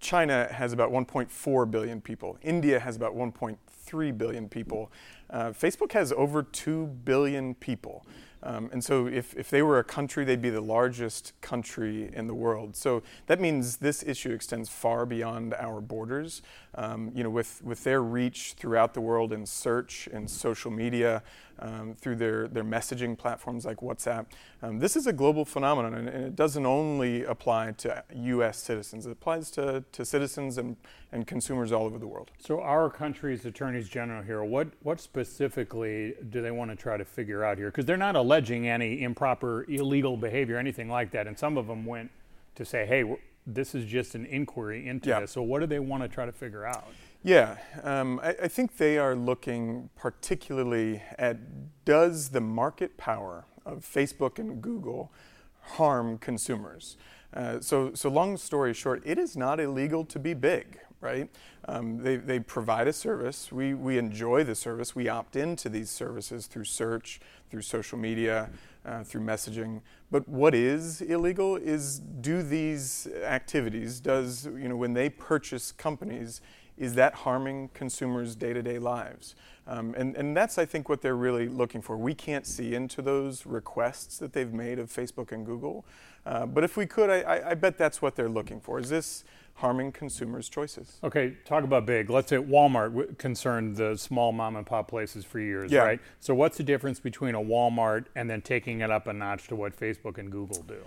China 0.01 0.49
has 0.51 0.73
about 0.73 0.91
1.4 0.91 1.71
billion 1.71 2.01
people, 2.01 2.39
India 2.41 2.81
has 2.81 2.97
about 2.97 3.15
1.3 3.15 4.19
billion 4.19 4.49
people, 4.49 4.91
uh, 5.29 5.51
Facebook 5.51 5.93
has 5.93 6.11
over 6.13 6.43
2 6.43 6.87
billion 6.87 7.55
people. 7.57 8.07
Um, 8.43 8.71
and 8.73 8.83
so, 8.85 9.07
if, 9.07 9.35
if 9.37 9.51
they 9.51 9.63
were 9.63 9.79
a 9.79 9.85
country, 9.85 10.25
they'd 10.25 10.43
be 10.43 10.51
the 10.51 10.61
largest 10.61 11.33
country 11.41 12.11
in 12.13 12.27
the 12.27 12.35
world. 12.35 12.77
So 12.77 13.03
that 13.27 13.41
means 13.41 13.79
this 13.79 14.03
issue 14.03 14.33
extends 14.33 14.69
far 14.69 15.07
beyond 15.07 15.55
our 15.55 15.81
borders. 15.81 16.43
Um, 16.75 17.11
you 17.15 17.25
know, 17.25 17.31
with, 17.31 17.61
with 17.65 17.83
their 17.85 18.03
reach 18.03 18.55
throughout 18.57 18.95
the 18.95 19.01
world 19.01 19.33
in 19.33 19.47
search 19.47 20.09
and 20.13 20.31
social 20.31 20.71
media, 20.71 21.23
um, 21.61 21.95
through 21.95 22.17
their, 22.17 22.49
their 22.49 22.65
messaging 22.65 23.17
platforms 23.17 23.65
like 23.65 23.79
WhatsApp, 23.79 24.27
um, 24.63 24.79
this 24.79 24.97
is 24.97 25.07
a 25.07 25.13
global 25.13 25.45
phenomenon, 25.45 25.95
and, 25.95 26.09
and, 26.09 26.25
it 26.25 26.37
doesn't 26.37 26.67
only 26.67 27.25
apply 27.25 27.73
to 27.73 28.03
U.S. 28.15 28.59
citizens. 28.59 29.07
It 29.07 29.13
applies 29.13 29.51
to, 29.53 29.85
to 29.93 30.05
citizens 30.05 30.59
and, 30.59 30.77
and 31.13 31.27
consumers 31.27 31.73
all 31.73 31.85
over 31.85 31.99
the 31.99 32.07
world. 32.07 32.31
So, 32.39 32.61
our 32.61 32.91
country's 32.91 33.45
attorneys 33.45 33.89
general 33.89 34.23
here, 34.23 34.43
what, 34.45 34.69
what 34.83 35.01
specifically 35.01 36.15
do 36.31 36.43
they 36.43 36.51
want 36.51 36.71
to 36.71 36.77
try 36.77 36.97
to 36.97 37.05
figure 37.05 37.45
out 37.45 37.59
here? 37.59 37.69
Because 37.69 37.87
they're 37.87 37.97
not 37.97 38.17
alleging 38.17 38.69
any 38.69 39.03
improper, 39.03 39.65
illegal 39.69 40.17
behavior, 40.17 40.59
anything 40.59 40.89
like 40.89 41.11
that. 41.13 41.27
And 41.27 41.39
some 41.39 41.57
of 41.57 41.67
them 41.67 41.85
went 41.85 42.11
to 42.57 42.65
say, 42.65 42.87
hey, 42.87 43.17
this 43.47 43.75
is 43.75 43.85
just 43.85 44.15
an 44.15 44.27
inquiry 44.27 44.87
into 44.87 45.09
yeah. 45.09 45.21
this. 45.21 45.33
So, 45.33 45.43
what 45.43 45.61
do 45.61 45.67
they 45.67 45.79
want 45.79 46.03
to 46.03 46.09
try 46.09 46.27
to 46.27 46.33
figure 46.33 46.67
out? 46.67 46.85
Yeah, 47.25 47.57
um, 47.83 48.21
I, 48.23 48.37
I, 48.45 48.49
think 48.49 48.77
they 48.77 48.97
are 48.97 49.17
looking 49.17 49.91
particularly 49.97 51.03
at 51.19 51.37
does 51.85 52.29
the 52.29 52.41
market 52.41 52.97
power 52.97 53.45
of 53.67 53.85
Facebook 53.85 54.39
and 54.39 54.63
Google 54.63 55.13
harm 55.61 56.19
consumers? 56.19 56.97
Uh, 57.35 57.61
so, 57.61 57.93
so 57.93 58.09
long 58.09 58.37
story 58.37 58.73
short, 58.73 59.03
it 59.05 59.19
is 59.19 59.37
not 59.37 59.59
illegal 59.59 60.05
to 60.05 60.19
be 60.21 60.33
big, 60.33 60.79
right? 61.01 61.29
Um, 61.67 61.99
they, 61.99 62.17
they 62.17 62.39
provide 62.39 62.87
a 62.87 62.93
service. 62.93 63.51
We, 63.51 63.75
we 63.75 63.99
enjoy 63.99 64.45
the 64.45 64.55
service. 64.55 64.95
We 64.95 65.09
opt 65.09 65.35
into 65.35 65.69
these 65.69 65.91
services 65.91 66.47
through 66.47 66.65
search, 66.65 67.21
through 67.51 67.63
social 67.63 67.99
media, 67.99 68.49
uh, 68.87 69.03
through 69.03 69.23
messaging. 69.23 69.83
But 70.11 70.27
what 70.29 70.55
is 70.55 71.03
illegal 71.03 71.57
is 71.57 71.99
do 71.99 72.43
these 72.43 73.09
activities, 73.25 74.01
does, 74.01 74.47
you 74.47 74.69
know, 74.69 74.77
when 74.77 74.95
they 74.95 75.11
purchase 75.11 75.73
companies, 75.73 76.41
is 76.79 76.95
that 76.95 77.15
harming 77.15 77.71
consumers' 77.75 78.35
day 78.35 78.53
to 78.53 78.63
day 78.63 78.79
lives? 78.79 79.35
Um, 79.67 79.95
and, 79.99 80.17
and 80.17 80.35
that's, 80.35 80.57
I 80.57 80.65
think, 80.65 80.89
what 80.89 81.03
they're 81.03 81.17
really 81.17 81.47
looking 81.47 81.83
for. 81.83 81.97
We 81.97 82.15
can't 82.15 82.47
see 82.47 82.75
into 82.75 83.03
those 83.03 83.45
requests 83.45 84.17
that 84.19 84.33
they've 84.33 84.53
made 84.53 84.79
of 84.79 84.91
Facebook 84.91 85.31
and 85.31 85.45
Google. 85.45 85.85
Uh, 86.25 86.47
but 86.47 86.65
if 86.65 86.77
we 86.77 86.87
could, 86.87 87.11
I, 87.11 87.51
I, 87.51 87.55
bet 87.55 87.77
that's 87.77 88.01
what 88.01 88.17
they're 88.17 88.31
looking 88.31 88.61
for. 88.61 88.79
Is 88.79 88.89
this 88.89 89.25
harming 89.55 89.93
consumers' 89.93 90.49
choices? 90.49 90.99
Okay, 91.05 91.37
talk 91.45 91.65
about 91.65 91.85
big. 91.85 92.09
Let's 92.09 92.31
say 92.31 92.37
Walmart 92.37 93.19
concerned 93.19 93.77
the 93.77 93.97
small 93.97 94.33
mom 94.33 94.57
and 94.57 94.67
pop 94.67 94.89
places 94.89 95.25
for 95.25 95.39
years, 95.39 95.71
yeah. 95.71 95.83
right? 95.83 96.01
So, 96.21 96.35
what's 96.35 96.57
the 96.57 96.65
difference 96.65 96.99
between 97.01 97.35
a 97.35 97.41
Walmart 97.41 98.07
and 98.15 98.29
then 98.29 98.41
taking 98.41 98.81
it 98.81 98.91
up 98.91 99.07
a 99.07 99.13
notch 99.13 99.49
to 99.49 99.57
what 99.57 99.79
Facebook 99.79 100.19
and 100.19 100.31
Google 100.31 100.63
do? 100.63 100.79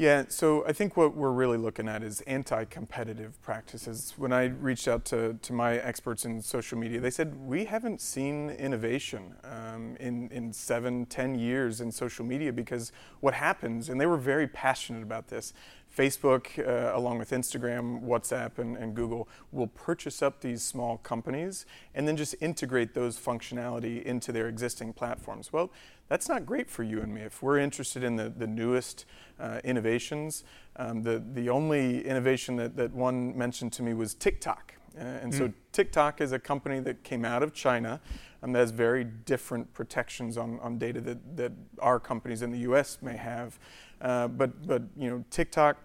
Yeah, 0.00 0.24
so 0.28 0.64
I 0.66 0.72
think 0.72 0.96
what 0.96 1.14
we're 1.14 1.30
really 1.30 1.58
looking 1.58 1.86
at 1.86 2.02
is 2.02 2.22
anti 2.22 2.64
competitive 2.64 3.38
practices. 3.42 4.14
When 4.16 4.32
I 4.32 4.44
reached 4.44 4.88
out 4.88 5.04
to, 5.06 5.34
to 5.34 5.52
my 5.52 5.76
experts 5.76 6.24
in 6.24 6.40
social 6.40 6.78
media, 6.78 7.00
they 7.00 7.10
said, 7.10 7.36
We 7.36 7.66
haven't 7.66 8.00
seen 8.00 8.48
innovation 8.48 9.34
um, 9.44 9.98
in, 10.00 10.30
in 10.30 10.54
seven, 10.54 11.04
ten 11.04 11.34
years 11.34 11.82
in 11.82 11.92
social 11.92 12.24
media 12.24 12.50
because 12.50 12.92
what 13.20 13.34
happens, 13.34 13.90
and 13.90 14.00
they 14.00 14.06
were 14.06 14.16
very 14.16 14.48
passionate 14.48 15.02
about 15.02 15.28
this, 15.28 15.52
Facebook, 15.96 16.58
uh, 16.58 16.96
along 16.96 17.18
with 17.18 17.30
Instagram, 17.30 18.02
WhatsApp, 18.02 18.58
and, 18.58 18.76
and, 18.76 18.94
Google, 18.94 19.28
will 19.50 19.66
purchase 19.66 20.22
up 20.22 20.40
these 20.40 20.62
small 20.62 20.98
companies 20.98 21.66
and 21.94 22.06
then 22.06 22.16
just 22.16 22.34
integrate 22.40 22.94
those 22.94 23.18
functionality 23.18 24.02
into 24.04 24.30
their 24.30 24.48
existing 24.48 24.92
platforms. 24.92 25.52
Well, 25.52 25.70
that's 26.08 26.28
not 26.28 26.46
great 26.46 26.70
for 26.70 26.82
you 26.82 27.00
and 27.00 27.12
me. 27.12 27.22
If 27.22 27.42
we're 27.42 27.58
interested 27.58 28.04
in 28.04 28.16
the, 28.16 28.28
the 28.28 28.46
newest 28.46 29.04
uh, 29.38 29.60
innovations, 29.64 30.44
um, 30.76 31.02
the, 31.02 31.22
the 31.34 31.48
only 31.48 32.06
innovation 32.06 32.56
that, 32.56 32.76
that 32.76 32.92
one 32.92 33.36
mentioned 33.36 33.72
to 33.74 33.82
me 33.82 33.94
was 33.94 34.14
TikTok. 34.14 34.74
Uh, 35.00 35.04
and 35.04 35.32
mm. 35.32 35.38
so 35.38 35.52
TikTok 35.72 36.20
is 36.20 36.32
a 36.32 36.38
company 36.38 36.78
that 36.80 37.02
came 37.02 37.24
out 37.24 37.42
of 37.42 37.54
China 37.54 38.00
um, 38.42 38.52
that 38.52 38.58
has 38.58 38.70
very 38.70 39.04
different 39.04 39.72
protections 39.72 40.36
on, 40.36 40.60
on 40.60 40.78
data 40.78 41.00
that, 41.00 41.36
that 41.36 41.52
our 41.78 41.98
companies 41.98 42.42
in 42.42 42.50
the 42.50 42.58
US 42.58 42.98
may 43.00 43.16
have. 43.16 43.58
Uh, 44.00 44.28
but, 44.28 44.66
but 44.66 44.82
you 44.96 45.08
know, 45.08 45.24
TikTok 45.30 45.78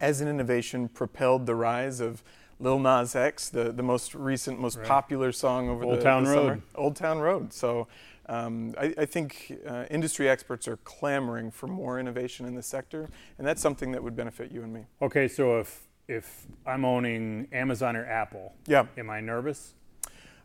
as 0.00 0.20
an 0.20 0.28
innovation 0.28 0.88
propelled 0.88 1.46
the 1.46 1.54
rise 1.54 2.00
of 2.00 2.22
Lil 2.60 2.78
Nas 2.78 3.16
X, 3.16 3.48
the, 3.48 3.72
the 3.72 3.82
most 3.82 4.14
recent, 4.14 4.60
most 4.60 4.78
right. 4.78 4.86
popular 4.86 5.32
song 5.32 5.68
over 5.68 5.84
Old 5.84 5.98
the, 5.98 6.02
Town 6.02 6.24
the 6.24 6.30
Road. 6.30 6.36
Summer. 6.36 6.62
Old 6.74 6.96
Town 6.96 7.18
Road. 7.18 7.52
So 7.52 7.88
um, 8.26 8.74
I, 8.78 8.94
I, 8.96 9.04
think 9.04 9.58
uh, 9.66 9.84
industry 9.90 10.28
experts 10.28 10.66
are 10.68 10.78
clamoring 10.78 11.50
for 11.50 11.66
more 11.66 11.98
innovation 11.98 12.46
in 12.46 12.54
the 12.54 12.62
sector, 12.62 13.10
and 13.38 13.46
that's 13.46 13.60
something 13.60 13.92
that 13.92 14.02
would 14.02 14.16
benefit 14.16 14.50
you 14.50 14.62
and 14.62 14.72
me. 14.72 14.86
Okay, 15.02 15.28
so 15.28 15.58
if 15.58 15.86
if 16.08 16.46
I'm 16.66 16.84
owning 16.84 17.48
Amazon 17.52 17.96
or 17.96 18.06
Apple, 18.06 18.52
yeah. 18.66 18.86
am 18.96 19.10
I 19.10 19.20
nervous? 19.20 19.74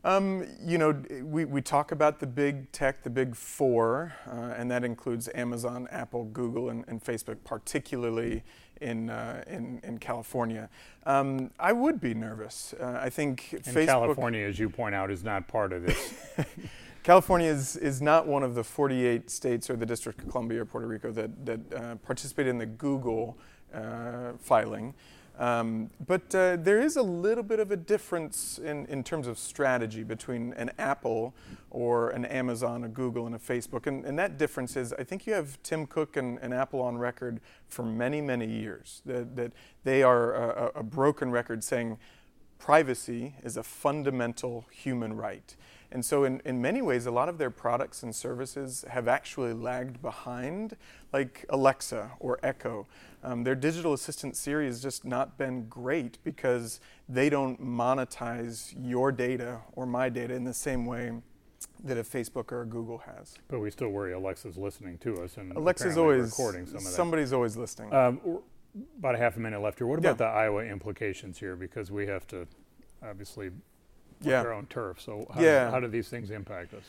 Um, 0.06 0.46
you 0.64 0.78
know, 0.78 0.92
we, 1.24 1.44
we 1.44 1.62
talk 1.62 1.92
about 1.92 2.22
the 2.22 2.28
big 2.28 2.72
tech, 2.72 3.04
the 3.04 3.10
big 3.10 3.36
four, 3.36 4.14
uh, 4.28 4.54
and 4.56 4.72
that 4.72 4.86
includes 4.86 5.28
Amazon, 5.36 5.90
Apple, 5.92 6.24
Google, 6.26 6.70
and, 6.70 6.86
and 6.88 7.04
Facebook, 7.04 7.38
particularly 7.44 8.44
in, 8.80 9.10
uh, 9.10 9.44
in, 9.46 9.82
in, 9.84 9.98
California. 9.98 10.70
Um, 11.06 11.52
I 11.60 11.74
would 11.74 12.00
be 12.00 12.14
nervous. 12.14 12.74
Uh, 12.80 12.98
I 13.02 13.10
think 13.10 13.50
and 13.52 13.64
Facebook. 13.64 13.88
California, 13.88 14.48
as 14.48 14.58
you 14.58 14.70
point 14.70 14.96
out, 14.96 15.12
is 15.12 15.26
not 15.26 15.50
part 15.50 15.74
of 15.74 15.86
this. 15.86 16.14
California 17.04 17.50
is, 17.50 17.76
is 17.76 18.02
not 18.02 18.26
one 18.26 18.44
of 18.44 18.56
the 18.56 18.64
48 18.64 19.30
states 19.30 19.70
or 19.70 19.76
the 19.76 19.86
District 19.86 20.22
of 20.22 20.30
Columbia 20.30 20.62
or 20.62 20.66
Puerto 20.66 20.88
Rico 20.88 21.12
that, 21.12 21.46
that 21.46 21.60
uh, 21.74 21.96
participated 21.96 22.52
in 22.52 22.58
the 22.58 22.66
Google 22.66 23.38
uh, 23.74 24.34
filing. 24.40 24.94
Um, 25.40 25.90
but 26.06 26.36
uh, 26.36 26.58
there 26.58 26.82
is 26.82 26.98
a 26.98 27.02
little 27.02 27.46
bit 27.46 27.60
of 27.60 27.72
a 27.72 27.78
difference 27.78 28.60
in, 28.60 28.86
in 28.88 29.06
terms 29.06 29.26
of 29.26 29.40
strategy 29.40 30.04
between 30.04 30.52
an 30.54 30.70
Apple 30.78 31.34
or 31.72 32.10
an 32.10 32.26
Amazon, 32.26 32.84
a 32.84 32.90
Google, 32.90 33.26
and 33.26 33.34
a 33.34 33.40
Facebook. 33.40 33.88
And, 33.88 34.04
and 34.04 34.20
that 34.20 34.38
difference 34.38 34.76
is 34.76 34.92
I 34.92 35.06
think 35.06 35.26
you 35.26 35.34
have 35.34 35.58
Tim 35.64 35.88
Cook 35.88 36.18
and, 36.18 36.40
and 36.42 36.54
Apple 36.54 36.82
on 36.82 36.98
record 36.98 37.40
for 37.70 37.84
many, 37.84 38.20
many 38.20 38.48
years 38.48 39.02
that, 39.06 39.38
that 39.38 39.54
they 39.86 40.04
are 40.04 40.34
a, 40.34 40.72
a 40.80 40.84
broken 40.84 41.32
record 41.32 41.64
saying, 41.64 41.98
privacy 42.58 43.36
is 43.42 43.56
a 43.56 43.64
fundamental 43.64 44.66
human 44.70 45.16
right. 45.16 45.56
And 45.92 46.06
so, 46.06 46.24
in, 46.24 46.40
in 46.46 46.62
many 46.62 46.84
ways, 46.84 47.08
a 47.08 47.12
lot 47.12 47.30
of 47.30 47.40
their 47.40 47.50
products 47.50 48.04
and 48.04 48.14
services 48.14 48.86
have 48.90 49.08
actually 49.08 49.54
lagged 49.54 50.02
behind, 50.02 50.76
like 51.12 51.46
Alexa 51.50 52.12
or 52.20 52.40
Echo. 52.44 52.86
Um, 53.24 53.44
their 53.44 53.56
digital 53.56 53.94
assistant 53.94 54.38
Siri 54.38 54.66
has 54.66 54.82
just 54.82 55.04
not 55.04 55.38
been 55.38 55.68
great 55.68 56.18
because 56.24 56.80
they 57.08 57.30
don't 57.30 57.62
monetize 57.62 58.74
your 58.80 59.12
data 59.12 59.60
or 59.74 59.86
my 59.86 60.10
data 60.10 60.34
in 60.34 60.46
the 60.46 60.54
same 60.54 60.86
way 60.86 61.12
that 61.84 61.98
a 61.98 62.04
Facebook 62.04 62.52
or 62.52 62.62
a 62.62 62.66
Google 62.66 63.00
has. 63.00 63.36
But 63.48 63.60
we 63.60 63.72
still 63.72 63.90
worry 63.90 64.14
Alexa's 64.14 64.58
listening 64.58 64.98
to 65.00 65.22
us 65.22 65.38
and 65.38 65.52
Alexa's 65.54 65.98
always 65.98 66.26
recording 66.26 66.66
some 66.66 66.78
of 66.78 66.84
that. 66.84 66.90
Somebody's 66.90 67.34
always 67.34 67.58
listening. 67.58 67.94
Um, 67.94 68.40
about 68.98 69.16
a 69.16 69.18
half 69.18 69.36
a 69.36 69.40
minute 69.40 69.62
left 69.62 69.80
here. 69.80 69.88
What 69.88 70.00
about 70.00 70.20
yeah. 70.20 70.26
the 70.26 70.26
Iowa 70.26 70.64
implications 70.64 71.40
here? 71.40 71.56
Because 71.56 71.92
we 71.92 72.08
have 72.08 72.26
to 72.28 72.48
obviously 73.04 73.52
yeah. 74.22 74.42
our 74.42 74.54
own 74.54 74.68
turf. 74.68 75.02
So 75.02 75.30
how, 75.34 75.42
yeah. 75.42 75.72
how 75.72 75.80
do 75.80 75.88
these 75.88 76.10
things 76.10 76.32
impact 76.32 76.74
us? 76.74 76.84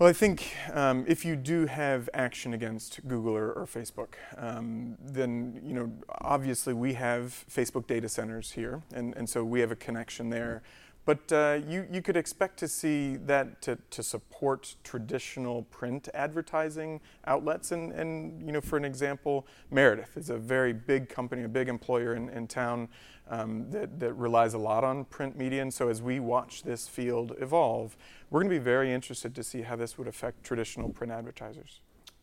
Well, 0.00 0.08
I 0.08 0.14
think 0.14 0.56
um, 0.72 1.04
if 1.06 1.26
you 1.26 1.36
do 1.36 1.66
have 1.66 2.08
action 2.14 2.54
against 2.54 3.06
Google 3.06 3.36
or, 3.36 3.52
or 3.52 3.66
Facebook, 3.66 4.14
um, 4.38 4.96
then 4.98 5.60
you 5.62 5.74
know 5.74 5.92
obviously 6.22 6.72
we 6.72 6.94
have 6.94 7.44
Facebook 7.54 7.86
data 7.86 8.08
centers 8.08 8.52
here, 8.52 8.80
and, 8.94 9.14
and 9.14 9.28
so 9.28 9.44
we 9.44 9.60
have 9.60 9.70
a 9.70 9.76
connection 9.76 10.30
there. 10.30 10.62
But 11.10 11.32
uh, 11.32 11.58
you, 11.66 11.88
you 11.90 12.02
could 12.02 12.16
expect 12.16 12.56
to 12.60 12.68
see 12.68 13.16
that 13.26 13.60
to, 13.62 13.76
to 13.90 14.00
support 14.00 14.76
traditional 14.84 15.62
print 15.64 16.08
advertising 16.14 17.00
outlets. 17.26 17.72
And, 17.72 17.90
and, 17.92 18.40
you 18.46 18.52
know, 18.52 18.60
for 18.60 18.76
an 18.76 18.84
example, 18.84 19.44
Meredith 19.72 20.16
is 20.16 20.30
a 20.30 20.38
very 20.38 20.72
big 20.72 21.08
company, 21.08 21.42
a 21.42 21.48
big 21.48 21.68
employer 21.68 22.14
in, 22.14 22.28
in 22.28 22.46
town 22.46 22.88
um, 23.28 23.68
that, 23.72 23.98
that 23.98 24.12
relies 24.12 24.54
a 24.54 24.58
lot 24.58 24.84
on 24.84 25.04
print 25.04 25.36
media. 25.36 25.62
And 25.62 25.74
so 25.74 25.88
as 25.88 26.00
we 26.00 26.20
watch 26.20 26.62
this 26.62 26.86
field 26.86 27.34
evolve, 27.40 27.96
we're 28.30 28.42
going 28.42 28.50
to 28.50 28.60
be 28.60 28.62
very 28.62 28.92
interested 28.92 29.34
to 29.34 29.42
see 29.42 29.62
how 29.62 29.74
this 29.74 29.98
would 29.98 30.06
affect 30.06 30.44
traditional 30.44 30.90
print 30.90 31.12
advertisers. 31.12 31.80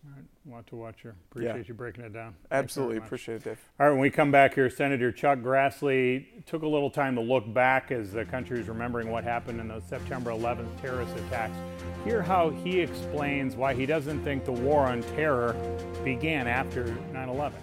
All 0.08 0.14
right, 0.16 0.26
want 0.46 0.68
to 0.68 0.76
watch 0.76 1.04
you. 1.04 1.14
Appreciate 1.32 1.56
yeah. 1.56 1.64
you 1.68 1.74
breaking 1.74 2.06
it 2.06 2.14
down. 2.14 2.36
Absolutely, 2.52 2.98
appreciate 2.98 3.36
it, 3.36 3.44
Dave. 3.44 3.60
All 3.80 3.88
right, 3.88 3.92
when 3.92 4.02
we 4.02 4.10
come 4.10 4.32
back 4.32 4.54
here, 4.54 4.70
Senator 4.70 5.12
Chuck 5.12 5.40
Grassley 5.40 6.46
took 6.46 6.64
a 6.64 6.68
little 6.68 6.90
time 6.90 7.16
to 7.16 7.22
look 7.22 7.52
back 7.54 7.92
as 7.92 8.14
the 8.14 8.24
country 8.24 8.60
is 8.60 8.70
remembering 8.70 9.10
what 9.12 9.24
happened 9.24 9.60
in 9.60 9.68
those 9.68 9.84
September 9.84 10.32
11th 10.32 10.80
terrorist 10.82 11.16
attacks. 11.18 11.58
Hear 12.06 12.22
how 12.22 12.52
he 12.52 12.80
explains 12.80 13.56
why 13.56 13.74
he 13.74 13.86
doesn't 13.86 14.24
think 14.24 14.46
the 14.46 14.52
war 14.54 14.86
on 14.86 15.04
terror 15.04 15.56
began 16.04 16.48
after 16.48 16.86
9 17.12 17.30
11. 17.30 17.60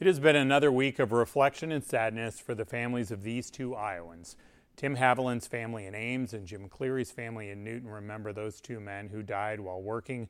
It 0.00 0.06
has 0.06 0.20
been 0.20 0.36
another 0.36 0.70
week 0.70 1.00
of 1.00 1.10
reflection 1.10 1.72
and 1.72 1.82
sadness 1.82 2.38
for 2.38 2.54
the 2.54 2.64
families 2.64 3.10
of 3.10 3.24
these 3.24 3.50
two 3.50 3.74
Iowans. 3.74 4.36
Tim 4.78 4.94
Haviland's 4.94 5.48
family 5.48 5.86
in 5.86 5.96
Ames 5.96 6.34
and 6.34 6.46
Jim 6.46 6.68
Cleary's 6.68 7.10
family 7.10 7.50
in 7.50 7.64
Newton 7.64 7.88
remember 7.88 8.32
those 8.32 8.60
two 8.60 8.78
men 8.78 9.08
who 9.08 9.24
died 9.24 9.58
while 9.58 9.82
working 9.82 10.28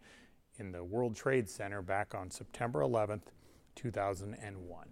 in 0.57 0.73
the 0.73 0.83
World 0.83 1.15
Trade 1.15 1.51
Center 1.51 1.83
back 1.83 2.15
on 2.15 2.31
September 2.31 2.81
11th, 2.81 3.25
2001. 3.77 4.87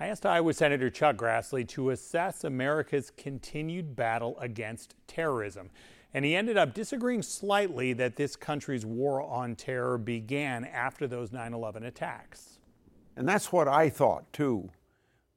I 0.00 0.06
asked 0.06 0.24
Iowa 0.24 0.54
Senator 0.54 0.88
Chuck 0.88 1.16
Grassley 1.16 1.68
to 1.68 1.90
assess 1.90 2.44
America's 2.44 3.12
continued 3.14 3.94
battle 3.94 4.38
against 4.38 4.94
terrorism. 5.06 5.68
And 6.14 6.24
he 6.24 6.34
ended 6.34 6.56
up 6.56 6.72
disagreeing 6.72 7.20
slightly 7.20 7.92
that 7.92 8.16
this 8.16 8.36
country's 8.36 8.86
war 8.86 9.20
on 9.20 9.54
terror 9.54 9.98
began 9.98 10.64
after 10.64 11.06
those 11.06 11.30
9 11.30 11.52
11 11.52 11.84
attacks. 11.84 12.58
And 13.16 13.28
that's 13.28 13.52
what 13.52 13.68
I 13.68 13.90
thought 13.90 14.32
too. 14.32 14.70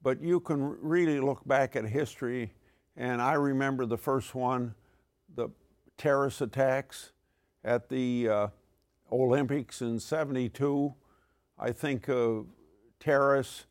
But 0.02 0.22
you 0.22 0.40
can 0.40 0.62
really 0.80 1.20
look 1.20 1.46
back 1.46 1.76
at 1.76 1.84
history 1.84 2.54
and 2.98 3.22
I 3.22 3.34
remember 3.34 3.86
the 3.86 3.96
first 3.96 4.34
one, 4.34 4.74
the 5.36 5.50
terrorist 5.96 6.40
attacks 6.40 7.12
at 7.62 7.88
the 7.88 8.28
uh, 8.28 8.48
Olympics 9.12 9.80
in 9.80 10.00
72. 10.00 10.92
I 11.56 11.70
think 11.70 12.08
of 12.08 12.46
terrorists 12.98 13.66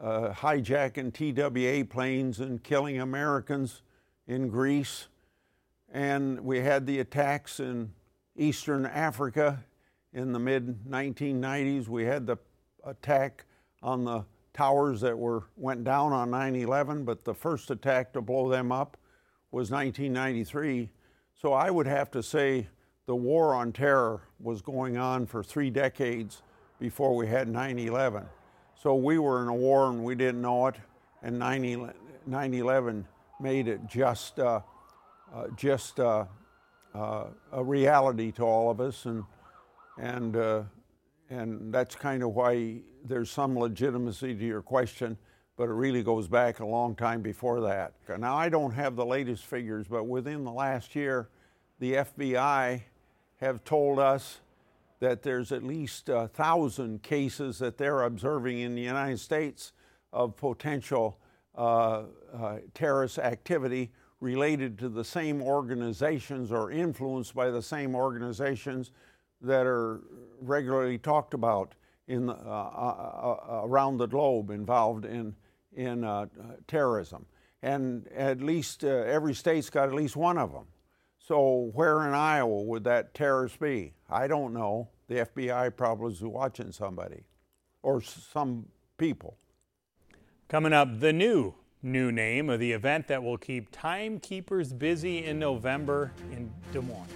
uh, 0.00 0.32
hijacking 0.32 1.12
TWA 1.12 1.84
planes 1.84 2.40
and 2.40 2.62
killing 2.62 2.98
Americans 2.98 3.82
in 4.26 4.48
Greece. 4.48 5.08
And 5.92 6.40
we 6.40 6.60
had 6.60 6.86
the 6.86 7.00
attacks 7.00 7.60
in 7.60 7.92
Eastern 8.34 8.86
Africa 8.86 9.62
in 10.14 10.32
the 10.32 10.38
mid 10.38 10.86
1990s. 10.88 11.86
We 11.86 12.04
had 12.04 12.26
the 12.26 12.38
attack 12.82 13.44
on 13.82 14.06
the 14.06 14.24
towers 14.52 15.00
that 15.00 15.18
were 15.18 15.44
went 15.56 15.84
down 15.84 16.12
on 16.12 16.30
9/11, 16.30 17.04
but 17.04 17.24
the 17.24 17.34
first 17.34 17.70
attack 17.70 18.12
to 18.12 18.20
blow 18.20 18.48
them 18.48 18.72
up 18.72 18.96
was 19.50 19.70
1993. 19.70 20.90
So 21.34 21.52
I 21.52 21.70
would 21.70 21.86
have 21.86 22.10
to 22.12 22.22
say 22.22 22.68
the 23.06 23.14
war 23.16 23.54
on 23.54 23.72
terror 23.72 24.22
was 24.38 24.62
going 24.62 24.96
on 24.96 25.26
for 25.26 25.42
three 25.42 25.70
decades 25.70 26.42
before 26.78 27.16
we 27.16 27.26
had 27.26 27.48
9/11. 27.48 28.26
So 28.74 28.94
we 28.94 29.18
were 29.18 29.42
in 29.42 29.48
a 29.48 29.54
war 29.54 29.90
and 29.90 30.04
we 30.04 30.14
didn't 30.14 30.40
know 30.40 30.66
it, 30.66 30.76
and 31.22 31.38
9/11 31.38 33.04
made 33.40 33.68
it 33.68 33.86
just 33.86 34.38
uh, 34.38 34.60
uh, 35.34 35.46
just 35.56 36.00
uh, 36.00 36.24
uh, 36.94 37.24
a 37.52 37.62
reality 37.62 38.32
to 38.32 38.42
all 38.42 38.70
of 38.70 38.80
us, 38.80 39.06
and 39.06 39.24
and 39.98 40.36
uh, 40.36 40.62
and 41.30 41.72
that's 41.72 41.94
kind 41.94 42.22
of 42.22 42.34
why 42.34 42.80
there's 43.04 43.30
some 43.30 43.58
legitimacy 43.58 44.34
to 44.34 44.44
your 44.44 44.62
question, 44.62 45.16
but 45.56 45.64
it 45.64 45.72
really 45.72 46.02
goes 46.02 46.26
back 46.26 46.58
a 46.60 46.66
long 46.66 46.94
time 46.94 47.22
before 47.22 47.60
that. 47.60 47.94
Now, 48.18 48.36
I 48.36 48.48
don't 48.48 48.72
have 48.72 48.96
the 48.96 49.06
latest 49.06 49.46
figures, 49.46 49.86
but 49.88 50.04
within 50.04 50.44
the 50.44 50.52
last 50.52 50.96
year, 50.96 51.28
the 51.78 51.94
FBI 51.94 52.82
have 53.36 53.64
told 53.64 53.98
us 53.98 54.40
that 54.98 55.22
there's 55.22 55.52
at 55.52 55.62
least 55.62 56.08
a 56.08 56.28
thousand 56.28 57.02
cases 57.02 57.58
that 57.60 57.78
they're 57.78 58.02
observing 58.02 58.58
in 58.58 58.74
the 58.74 58.82
United 58.82 59.18
States 59.18 59.72
of 60.12 60.36
potential 60.36 61.18
uh, 61.56 62.02
uh, 62.38 62.58
terrorist 62.74 63.18
activity 63.18 63.90
related 64.20 64.78
to 64.78 64.88
the 64.88 65.04
same 65.04 65.40
organizations 65.40 66.52
or 66.52 66.70
influenced 66.70 67.34
by 67.34 67.50
the 67.50 67.62
same 67.62 67.94
organizations 67.94 68.90
that 69.42 69.66
are 69.66 70.00
regularly 70.40 70.98
talked 70.98 71.34
about 71.34 71.74
in 72.08 72.26
the, 72.26 72.34
uh, 72.34 72.36
uh, 72.36 73.36
uh, 73.48 73.60
around 73.64 73.98
the 73.98 74.06
globe 74.06 74.50
involved 74.50 75.04
in, 75.04 75.34
in 75.74 76.04
uh, 76.04 76.26
terrorism. 76.66 77.26
And 77.62 78.08
at 78.08 78.40
least 78.40 78.84
uh, 78.84 78.88
every 78.88 79.34
state's 79.34 79.70
got 79.70 79.88
at 79.88 79.94
least 79.94 80.16
one 80.16 80.38
of 80.38 80.52
them. 80.52 80.66
So, 81.18 81.70
where 81.74 82.08
in 82.08 82.14
Iowa 82.14 82.62
would 82.62 82.84
that 82.84 83.14
terrorist 83.14 83.60
be? 83.60 83.94
I 84.08 84.26
don't 84.26 84.52
know. 84.52 84.88
The 85.06 85.26
FBI 85.26 85.76
probably 85.76 86.12
is 86.12 86.22
watching 86.22 86.72
somebody 86.72 87.24
or 87.82 88.00
some 88.00 88.66
people. 88.98 89.36
Coming 90.48 90.72
up, 90.72 91.00
the 91.00 91.12
new 91.12 91.54
new 91.82 92.12
name 92.12 92.50
of 92.50 92.60
the 92.60 92.72
event 92.72 93.08
that 93.08 93.22
will 93.22 93.38
keep 93.38 93.70
timekeepers 93.70 94.72
busy 94.72 95.24
in 95.24 95.38
November 95.38 96.12
in 96.30 96.50
Des 96.72 96.80
Moines. 96.80 97.08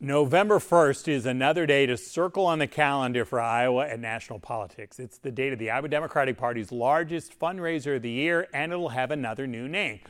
November 0.00 0.58
1st 0.58 1.08
is 1.08 1.24
another 1.24 1.66
day 1.66 1.86
to 1.86 1.96
circle 1.96 2.46
on 2.46 2.58
the 2.58 2.66
calendar 2.66 3.24
for 3.24 3.40
Iowa 3.40 3.86
and 3.86 4.02
national 4.02 4.40
politics. 4.40 4.98
It's 4.98 5.18
the 5.18 5.30
date 5.30 5.52
of 5.52 5.58
the 5.58 5.70
Iowa 5.70 5.88
Democratic 5.88 6.36
Party's 6.36 6.72
largest 6.72 7.38
fundraiser 7.38 7.96
of 7.96 8.02
the 8.02 8.10
year, 8.10 8.48
and 8.52 8.72
it'll 8.72 8.90
have 8.90 9.12
another 9.12 9.46
new 9.46 9.68
name. 9.68 10.00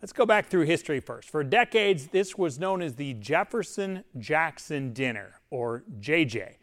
Let's 0.00 0.12
go 0.12 0.26
back 0.26 0.46
through 0.46 0.62
history 0.62 1.00
first. 1.00 1.28
For 1.28 1.42
decades, 1.42 2.08
this 2.08 2.38
was 2.38 2.58
known 2.58 2.80
as 2.80 2.94
the 2.94 3.14
Jefferson 3.14 4.04
Jackson 4.18 4.92
Dinner, 4.92 5.40
or 5.50 5.82
JJ. 6.00 6.54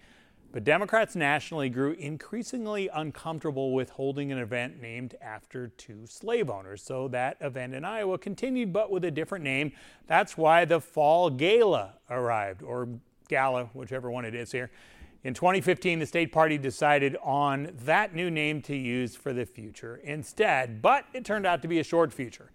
But 0.53 0.63
Democrats 0.63 1.15
nationally 1.15 1.67
grew 1.67 1.93
increasingly 1.93 2.87
uncomfortable 2.93 3.73
with 3.73 3.89
holding 3.89 4.31
an 4.31 4.37
event 4.37 4.79
named 4.79 5.15
after 5.19 5.69
two 5.69 6.05
slave 6.05 6.47
owners. 6.47 6.83
So 6.83 7.07
that 7.07 7.37
event 7.41 7.73
in 7.73 7.83
Iowa 7.83 8.19
continued, 8.19 8.71
but 8.71 8.91
with 8.91 9.03
a 9.03 9.09
different 9.09 9.43
name. 9.43 9.71
That's 10.05 10.37
why 10.37 10.65
the 10.65 10.79
Fall 10.79 11.31
Gala 11.31 11.95
arrived, 12.07 12.61
or 12.61 12.87
Gala, 13.29 13.71
whichever 13.73 14.11
one 14.11 14.25
it 14.25 14.35
is 14.35 14.51
here. 14.51 14.69
In 15.23 15.33
2015, 15.33 15.97
the 15.97 16.05
state 16.05 16.31
party 16.31 16.59
decided 16.59 17.17
on 17.23 17.71
that 17.85 18.13
new 18.13 18.29
name 18.29 18.61
to 18.63 18.75
use 18.75 19.15
for 19.15 19.33
the 19.33 19.47
future 19.47 20.01
instead, 20.03 20.83
but 20.83 21.05
it 21.13 21.25
turned 21.25 21.47
out 21.47 21.63
to 21.63 21.67
be 21.67 21.79
a 21.79 21.83
short 21.83 22.13
future. 22.13 22.51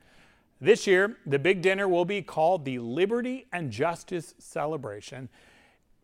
This 0.61 0.87
year, 0.87 1.17
the 1.27 1.39
big 1.41 1.63
dinner 1.63 1.89
will 1.89 2.05
be 2.05 2.23
called 2.23 2.65
the 2.65 2.79
Liberty 2.79 3.49
and 3.53 3.73
Justice 3.73 4.35
Celebration. 4.39 5.29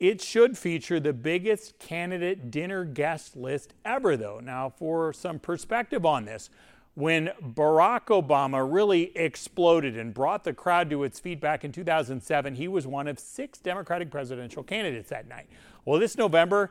It 0.00 0.20
should 0.20 0.58
feature 0.58 0.98
the 1.00 1.12
biggest 1.12 1.78
candidate 1.78 2.50
dinner 2.50 2.84
guest 2.84 3.36
list 3.36 3.74
ever, 3.84 4.16
though. 4.16 4.40
Now, 4.42 4.70
for 4.76 5.12
some 5.12 5.38
perspective 5.38 6.04
on 6.04 6.24
this, 6.24 6.50
When 6.94 7.30
Barack 7.42 8.06
Obama 8.06 8.66
really 8.70 9.16
exploded 9.16 9.98
and 9.98 10.14
brought 10.14 10.44
the 10.44 10.52
crowd 10.52 10.90
to 10.90 11.02
its 11.02 11.18
feet 11.18 11.40
back 11.40 11.64
in 11.64 11.72
2007, 11.72 12.54
he 12.54 12.68
was 12.68 12.86
one 12.86 13.08
of 13.08 13.18
six 13.18 13.58
Democratic 13.58 14.12
presidential 14.12 14.62
candidates 14.62 15.08
that 15.10 15.26
night. 15.26 15.48
Well, 15.84 15.98
this 15.98 16.16
November, 16.16 16.70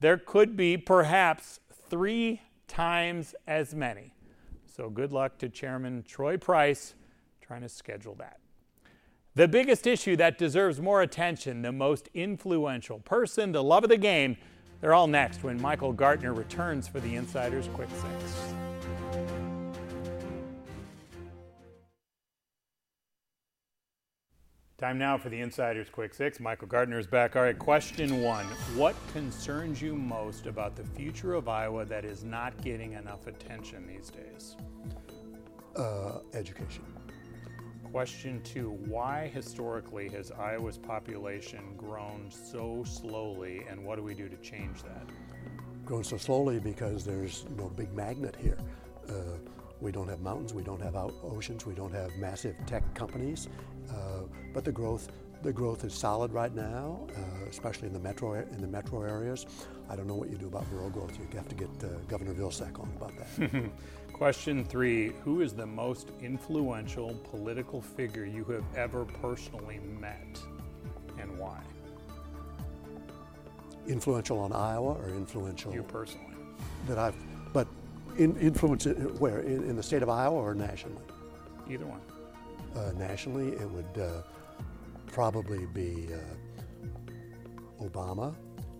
there 0.00 0.16
could 0.16 0.56
be 0.56 0.78
perhaps 0.78 1.60
three 1.90 2.40
times 2.66 3.34
as 3.46 3.74
many. 3.74 4.14
So 4.64 4.88
good 4.88 5.12
luck 5.12 5.36
to 5.38 5.50
Chairman 5.50 6.02
Troy 6.02 6.38
Price 6.38 6.94
trying 7.42 7.60
to 7.60 7.68
schedule 7.68 8.14
that. 8.16 8.40
The 9.38 9.46
biggest 9.46 9.86
issue 9.86 10.16
that 10.16 10.36
deserves 10.36 10.80
more 10.80 11.02
attention, 11.02 11.62
the 11.62 11.70
most 11.70 12.08
influential 12.12 12.98
person, 12.98 13.52
the 13.52 13.62
love 13.62 13.84
of 13.84 13.88
the 13.88 13.96
game, 13.96 14.36
they're 14.80 14.92
all 14.92 15.06
next 15.06 15.44
when 15.44 15.62
Michael 15.62 15.92
Gartner 15.92 16.34
returns 16.34 16.88
for 16.88 16.98
the 16.98 17.14
Insider's 17.14 17.68
Quick 17.68 17.88
Six. 17.88 18.54
Time 24.76 24.98
now 24.98 25.16
for 25.16 25.28
the 25.28 25.40
Insider's 25.40 25.88
Quick 25.88 26.14
Six. 26.14 26.40
Michael 26.40 26.66
Gartner 26.66 26.98
is 26.98 27.06
back. 27.06 27.36
All 27.36 27.42
right, 27.42 27.56
question 27.56 28.20
one 28.22 28.44
What 28.74 28.96
concerns 29.12 29.80
you 29.80 29.94
most 29.94 30.48
about 30.48 30.74
the 30.74 30.82
future 30.82 31.34
of 31.34 31.48
Iowa 31.48 31.84
that 31.84 32.04
is 32.04 32.24
not 32.24 32.60
getting 32.60 32.94
enough 32.94 33.28
attention 33.28 33.86
these 33.86 34.10
days? 34.10 34.56
Uh, 35.76 36.18
education. 36.34 36.82
Question 37.92 38.42
two 38.42 38.70
Why 38.86 39.30
historically 39.32 40.08
has 40.10 40.30
Iowa's 40.30 40.76
population 40.76 41.60
grown 41.76 42.30
so 42.30 42.84
slowly, 42.84 43.64
and 43.68 43.84
what 43.84 43.96
do 43.96 44.02
we 44.02 44.14
do 44.14 44.28
to 44.28 44.36
change 44.36 44.82
that? 44.82 45.06
Grown 45.86 46.04
so 46.04 46.18
slowly 46.18 46.58
because 46.58 47.04
there's 47.04 47.46
no 47.56 47.68
big 47.70 47.92
magnet 47.94 48.36
here. 48.38 48.58
Uh, 49.08 49.38
we 49.80 49.90
don't 49.90 50.08
have 50.08 50.20
mountains, 50.20 50.52
we 50.52 50.62
don't 50.62 50.82
have 50.82 50.96
oceans, 50.96 51.64
we 51.64 51.72
don't 51.72 51.92
have 51.92 52.10
massive 52.16 52.56
tech 52.66 52.82
companies, 52.94 53.48
uh, 53.90 54.22
but 54.52 54.64
the 54.64 54.72
growth 54.72 55.08
the 55.40 55.52
growth 55.52 55.84
is 55.84 55.94
solid 55.94 56.32
right 56.32 56.52
now, 56.54 57.06
uh, 57.16 57.48
especially 57.48 57.86
in 57.86 57.94
the 57.94 58.00
metro 58.00 58.34
in 58.34 58.60
the 58.60 58.66
metro 58.66 59.02
areas. 59.02 59.46
I 59.88 59.96
don't 59.96 60.06
know 60.06 60.16
what 60.16 60.28
you 60.28 60.36
do 60.36 60.48
about 60.48 60.66
rural 60.70 60.90
growth. 60.90 61.16
You 61.18 61.38
have 61.38 61.48
to 61.48 61.54
get 61.54 61.70
uh, 61.82 61.86
Governor 62.08 62.34
Vilsack 62.34 62.78
on 62.78 62.92
about 62.96 63.12
that. 63.16 63.70
Question 64.18 64.64
three: 64.64 65.12
Who 65.22 65.42
is 65.42 65.52
the 65.52 65.64
most 65.64 66.10
influential 66.20 67.14
political 67.30 67.80
figure 67.80 68.24
you 68.24 68.42
have 68.46 68.64
ever 68.74 69.04
personally 69.04 69.78
met, 70.00 70.40
and 71.20 71.38
why? 71.38 71.62
Influential 73.86 74.40
on 74.40 74.52
Iowa 74.52 74.94
or 74.94 75.10
influential? 75.10 75.72
You 75.72 75.84
personally. 75.84 76.34
That 76.88 76.98
I've, 76.98 77.14
but 77.52 77.68
in, 78.16 78.36
influence 78.38 78.86
where 79.20 79.38
in, 79.42 79.62
in, 79.62 79.76
the 79.76 79.84
state 79.84 80.02
of 80.02 80.08
Iowa 80.08 80.36
or 80.36 80.52
nationally? 80.52 81.04
Either 81.70 81.86
one. 81.86 82.00
Uh, 82.74 82.90
nationally, 82.98 83.50
it 83.52 83.70
would 83.70 84.02
uh, 84.02 84.22
probably 85.06 85.64
be 85.66 86.08
uh, 86.12 87.84
Obama. 87.84 88.34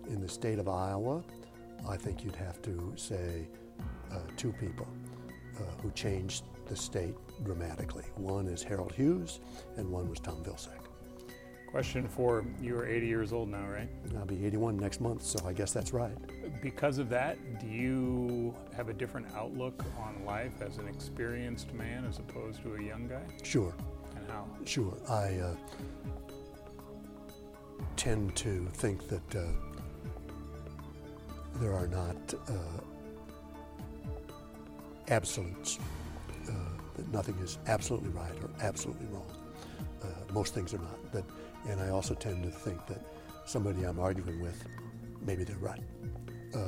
In 0.09 0.19
the 0.19 0.27
state 0.27 0.59
of 0.59 0.67
Iowa, 0.67 1.23
I 1.87 1.95
think 1.95 2.25
you'd 2.25 2.35
have 2.35 2.61
to 2.63 2.91
say 2.97 3.47
uh, 4.11 4.17
two 4.35 4.51
people 4.51 4.87
uh, 5.59 5.81
who 5.81 5.91
changed 5.91 6.43
the 6.67 6.75
state 6.75 7.15
dramatically. 7.43 8.05
One 8.15 8.47
is 8.47 8.63
Harold 8.63 8.93
Hughes, 8.93 9.39
and 9.77 9.89
one 9.89 10.09
was 10.09 10.19
Tom 10.19 10.43
Vilsack. 10.43 10.89
Question 11.69 12.07
four 12.07 12.43
You 12.59 12.77
are 12.77 12.87
80 12.87 13.05
years 13.05 13.31
old 13.31 13.47
now, 13.47 13.67
right? 13.67 13.87
I'll 14.17 14.25
be 14.25 14.43
81 14.43 14.77
next 14.77 15.01
month, 15.01 15.23
so 15.23 15.39
I 15.45 15.53
guess 15.53 15.71
that's 15.71 15.93
right. 15.93 16.15
Because 16.61 16.97
of 16.97 17.09
that, 17.09 17.37
do 17.59 17.67
you 17.67 18.55
have 18.75 18.89
a 18.89 18.93
different 18.93 19.27
outlook 19.35 19.85
on 19.99 20.25
life 20.25 20.61
as 20.61 20.77
an 20.77 20.87
experienced 20.87 21.71
man 21.73 22.05
as 22.05 22.17
opposed 22.17 22.63
to 22.63 22.73
a 22.73 22.81
young 22.81 23.07
guy? 23.07 23.21
Sure. 23.43 23.75
And 24.15 24.27
how? 24.31 24.47
Sure. 24.65 24.97
I 25.07 25.35
uh, 25.35 25.55
tend 27.95 28.35
to 28.37 28.65
think 28.73 29.07
that 29.07 29.35
uh, 29.35 29.43
there 31.55 31.73
are 31.73 31.87
not 31.87 32.33
uh, 32.47 32.53
absolutes, 35.09 35.79
uh, 36.47 36.53
that 36.95 37.11
nothing 37.11 37.35
is 37.39 37.57
absolutely 37.67 38.09
right 38.09 38.33
or 38.41 38.49
absolutely 38.61 39.07
wrong. 39.07 39.29
Uh, 40.01 40.07
most 40.33 40.53
things 40.53 40.73
are 40.73 40.79
not. 40.79 41.11
But 41.11 41.23
and 41.67 41.79
I 41.79 41.89
also 41.89 42.13
tend 42.13 42.43
to 42.43 42.49
think 42.49 42.85
that 42.87 43.01
somebody 43.45 43.83
I'm 43.83 43.99
arguing 43.99 44.41
with, 44.41 44.63
maybe 45.25 45.43
they're 45.43 45.57
right. 45.57 45.83
Uh, 46.55 46.59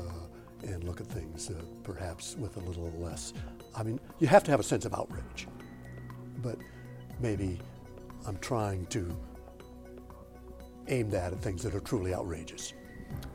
and 0.64 0.84
look 0.84 1.02
at 1.02 1.08
things 1.08 1.50
uh, 1.50 1.54
perhaps 1.84 2.36
with 2.38 2.58
a 2.58 2.60
little 2.60 2.92
less. 3.00 3.34
I 3.76 3.84
mean, 3.84 4.00
you 4.20 4.28
have 4.28 4.44
to 4.44 4.52
have 4.52 4.60
a 4.60 4.64
sense 4.64 4.86
of 4.86 4.94
outrage, 4.94 5.48
but 6.44 6.58
maybe 7.20 7.60
I'm 8.28 8.38
trying 8.38 8.86
to 8.88 9.18
aim 10.88 11.10
that 11.12 11.34
at 11.34 11.42
things 11.42 11.64
that 11.64 11.74
are 11.74 11.80
truly 11.80 12.14
outrageous. 12.14 12.74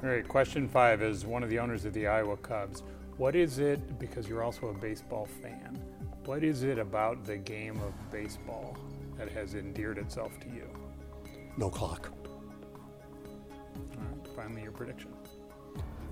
All 0.02 0.10
right, 0.10 0.26
question 0.26 0.68
five 0.68 1.02
is 1.02 1.26
one 1.26 1.42
of 1.42 1.50
the 1.50 1.58
owners 1.58 1.84
of 1.84 1.92
the 1.92 2.06
Iowa 2.06 2.36
Cubs. 2.36 2.82
What 3.16 3.34
is 3.34 3.58
it, 3.58 3.98
because 3.98 4.28
you're 4.28 4.42
also 4.42 4.68
a 4.68 4.74
baseball 4.74 5.26
fan, 5.42 5.82
what 6.24 6.44
is 6.44 6.64
it 6.64 6.78
about 6.78 7.24
the 7.24 7.36
game 7.36 7.80
of 7.80 7.92
baseball 8.10 8.76
that 9.16 9.30
has 9.30 9.54
endeared 9.54 9.98
itself 9.98 10.38
to 10.40 10.48
you? 10.48 10.68
no 11.56 11.70
clock. 11.70 12.10
All 13.96 14.02
right, 14.02 14.28
finally, 14.36 14.62
your 14.62 14.72
prediction. 14.72 15.10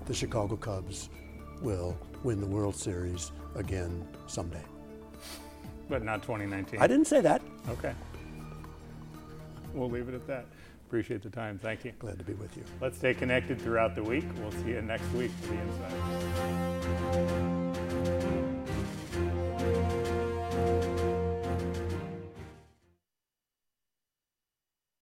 The 0.05 0.13
Chicago 0.13 0.55
Cubs 0.55 1.09
will 1.61 1.97
win 2.23 2.41
the 2.41 2.47
World 2.47 2.75
Series 2.75 3.31
again 3.55 4.07
someday. 4.27 4.63
But 5.87 6.03
not 6.03 6.23
2019. 6.23 6.79
I 6.81 6.87
didn't 6.87 7.05
say 7.05 7.21
that. 7.21 7.41
Okay. 7.69 7.93
We'll 9.73 9.89
leave 9.89 10.09
it 10.09 10.15
at 10.15 10.25
that. 10.27 10.45
Appreciate 10.95 11.23
the 11.23 11.29
time. 11.29 11.59
Thank 11.59 11.83
you. 11.83 11.91
Glad 11.99 12.17
to 12.19 12.23
be 12.23 12.31
with 12.31 12.55
you. 12.55 12.63
Let's 12.79 12.97
stay 12.97 13.13
connected 13.13 13.61
throughout 13.61 13.95
the 13.95 14.03
week. 14.03 14.23
We'll 14.39 14.53
see 14.53 14.69
you 14.69 14.81
next 14.81 15.11
week 15.11 15.29
for 15.41 15.47
the 15.47 15.59
Insider. 17.11 17.64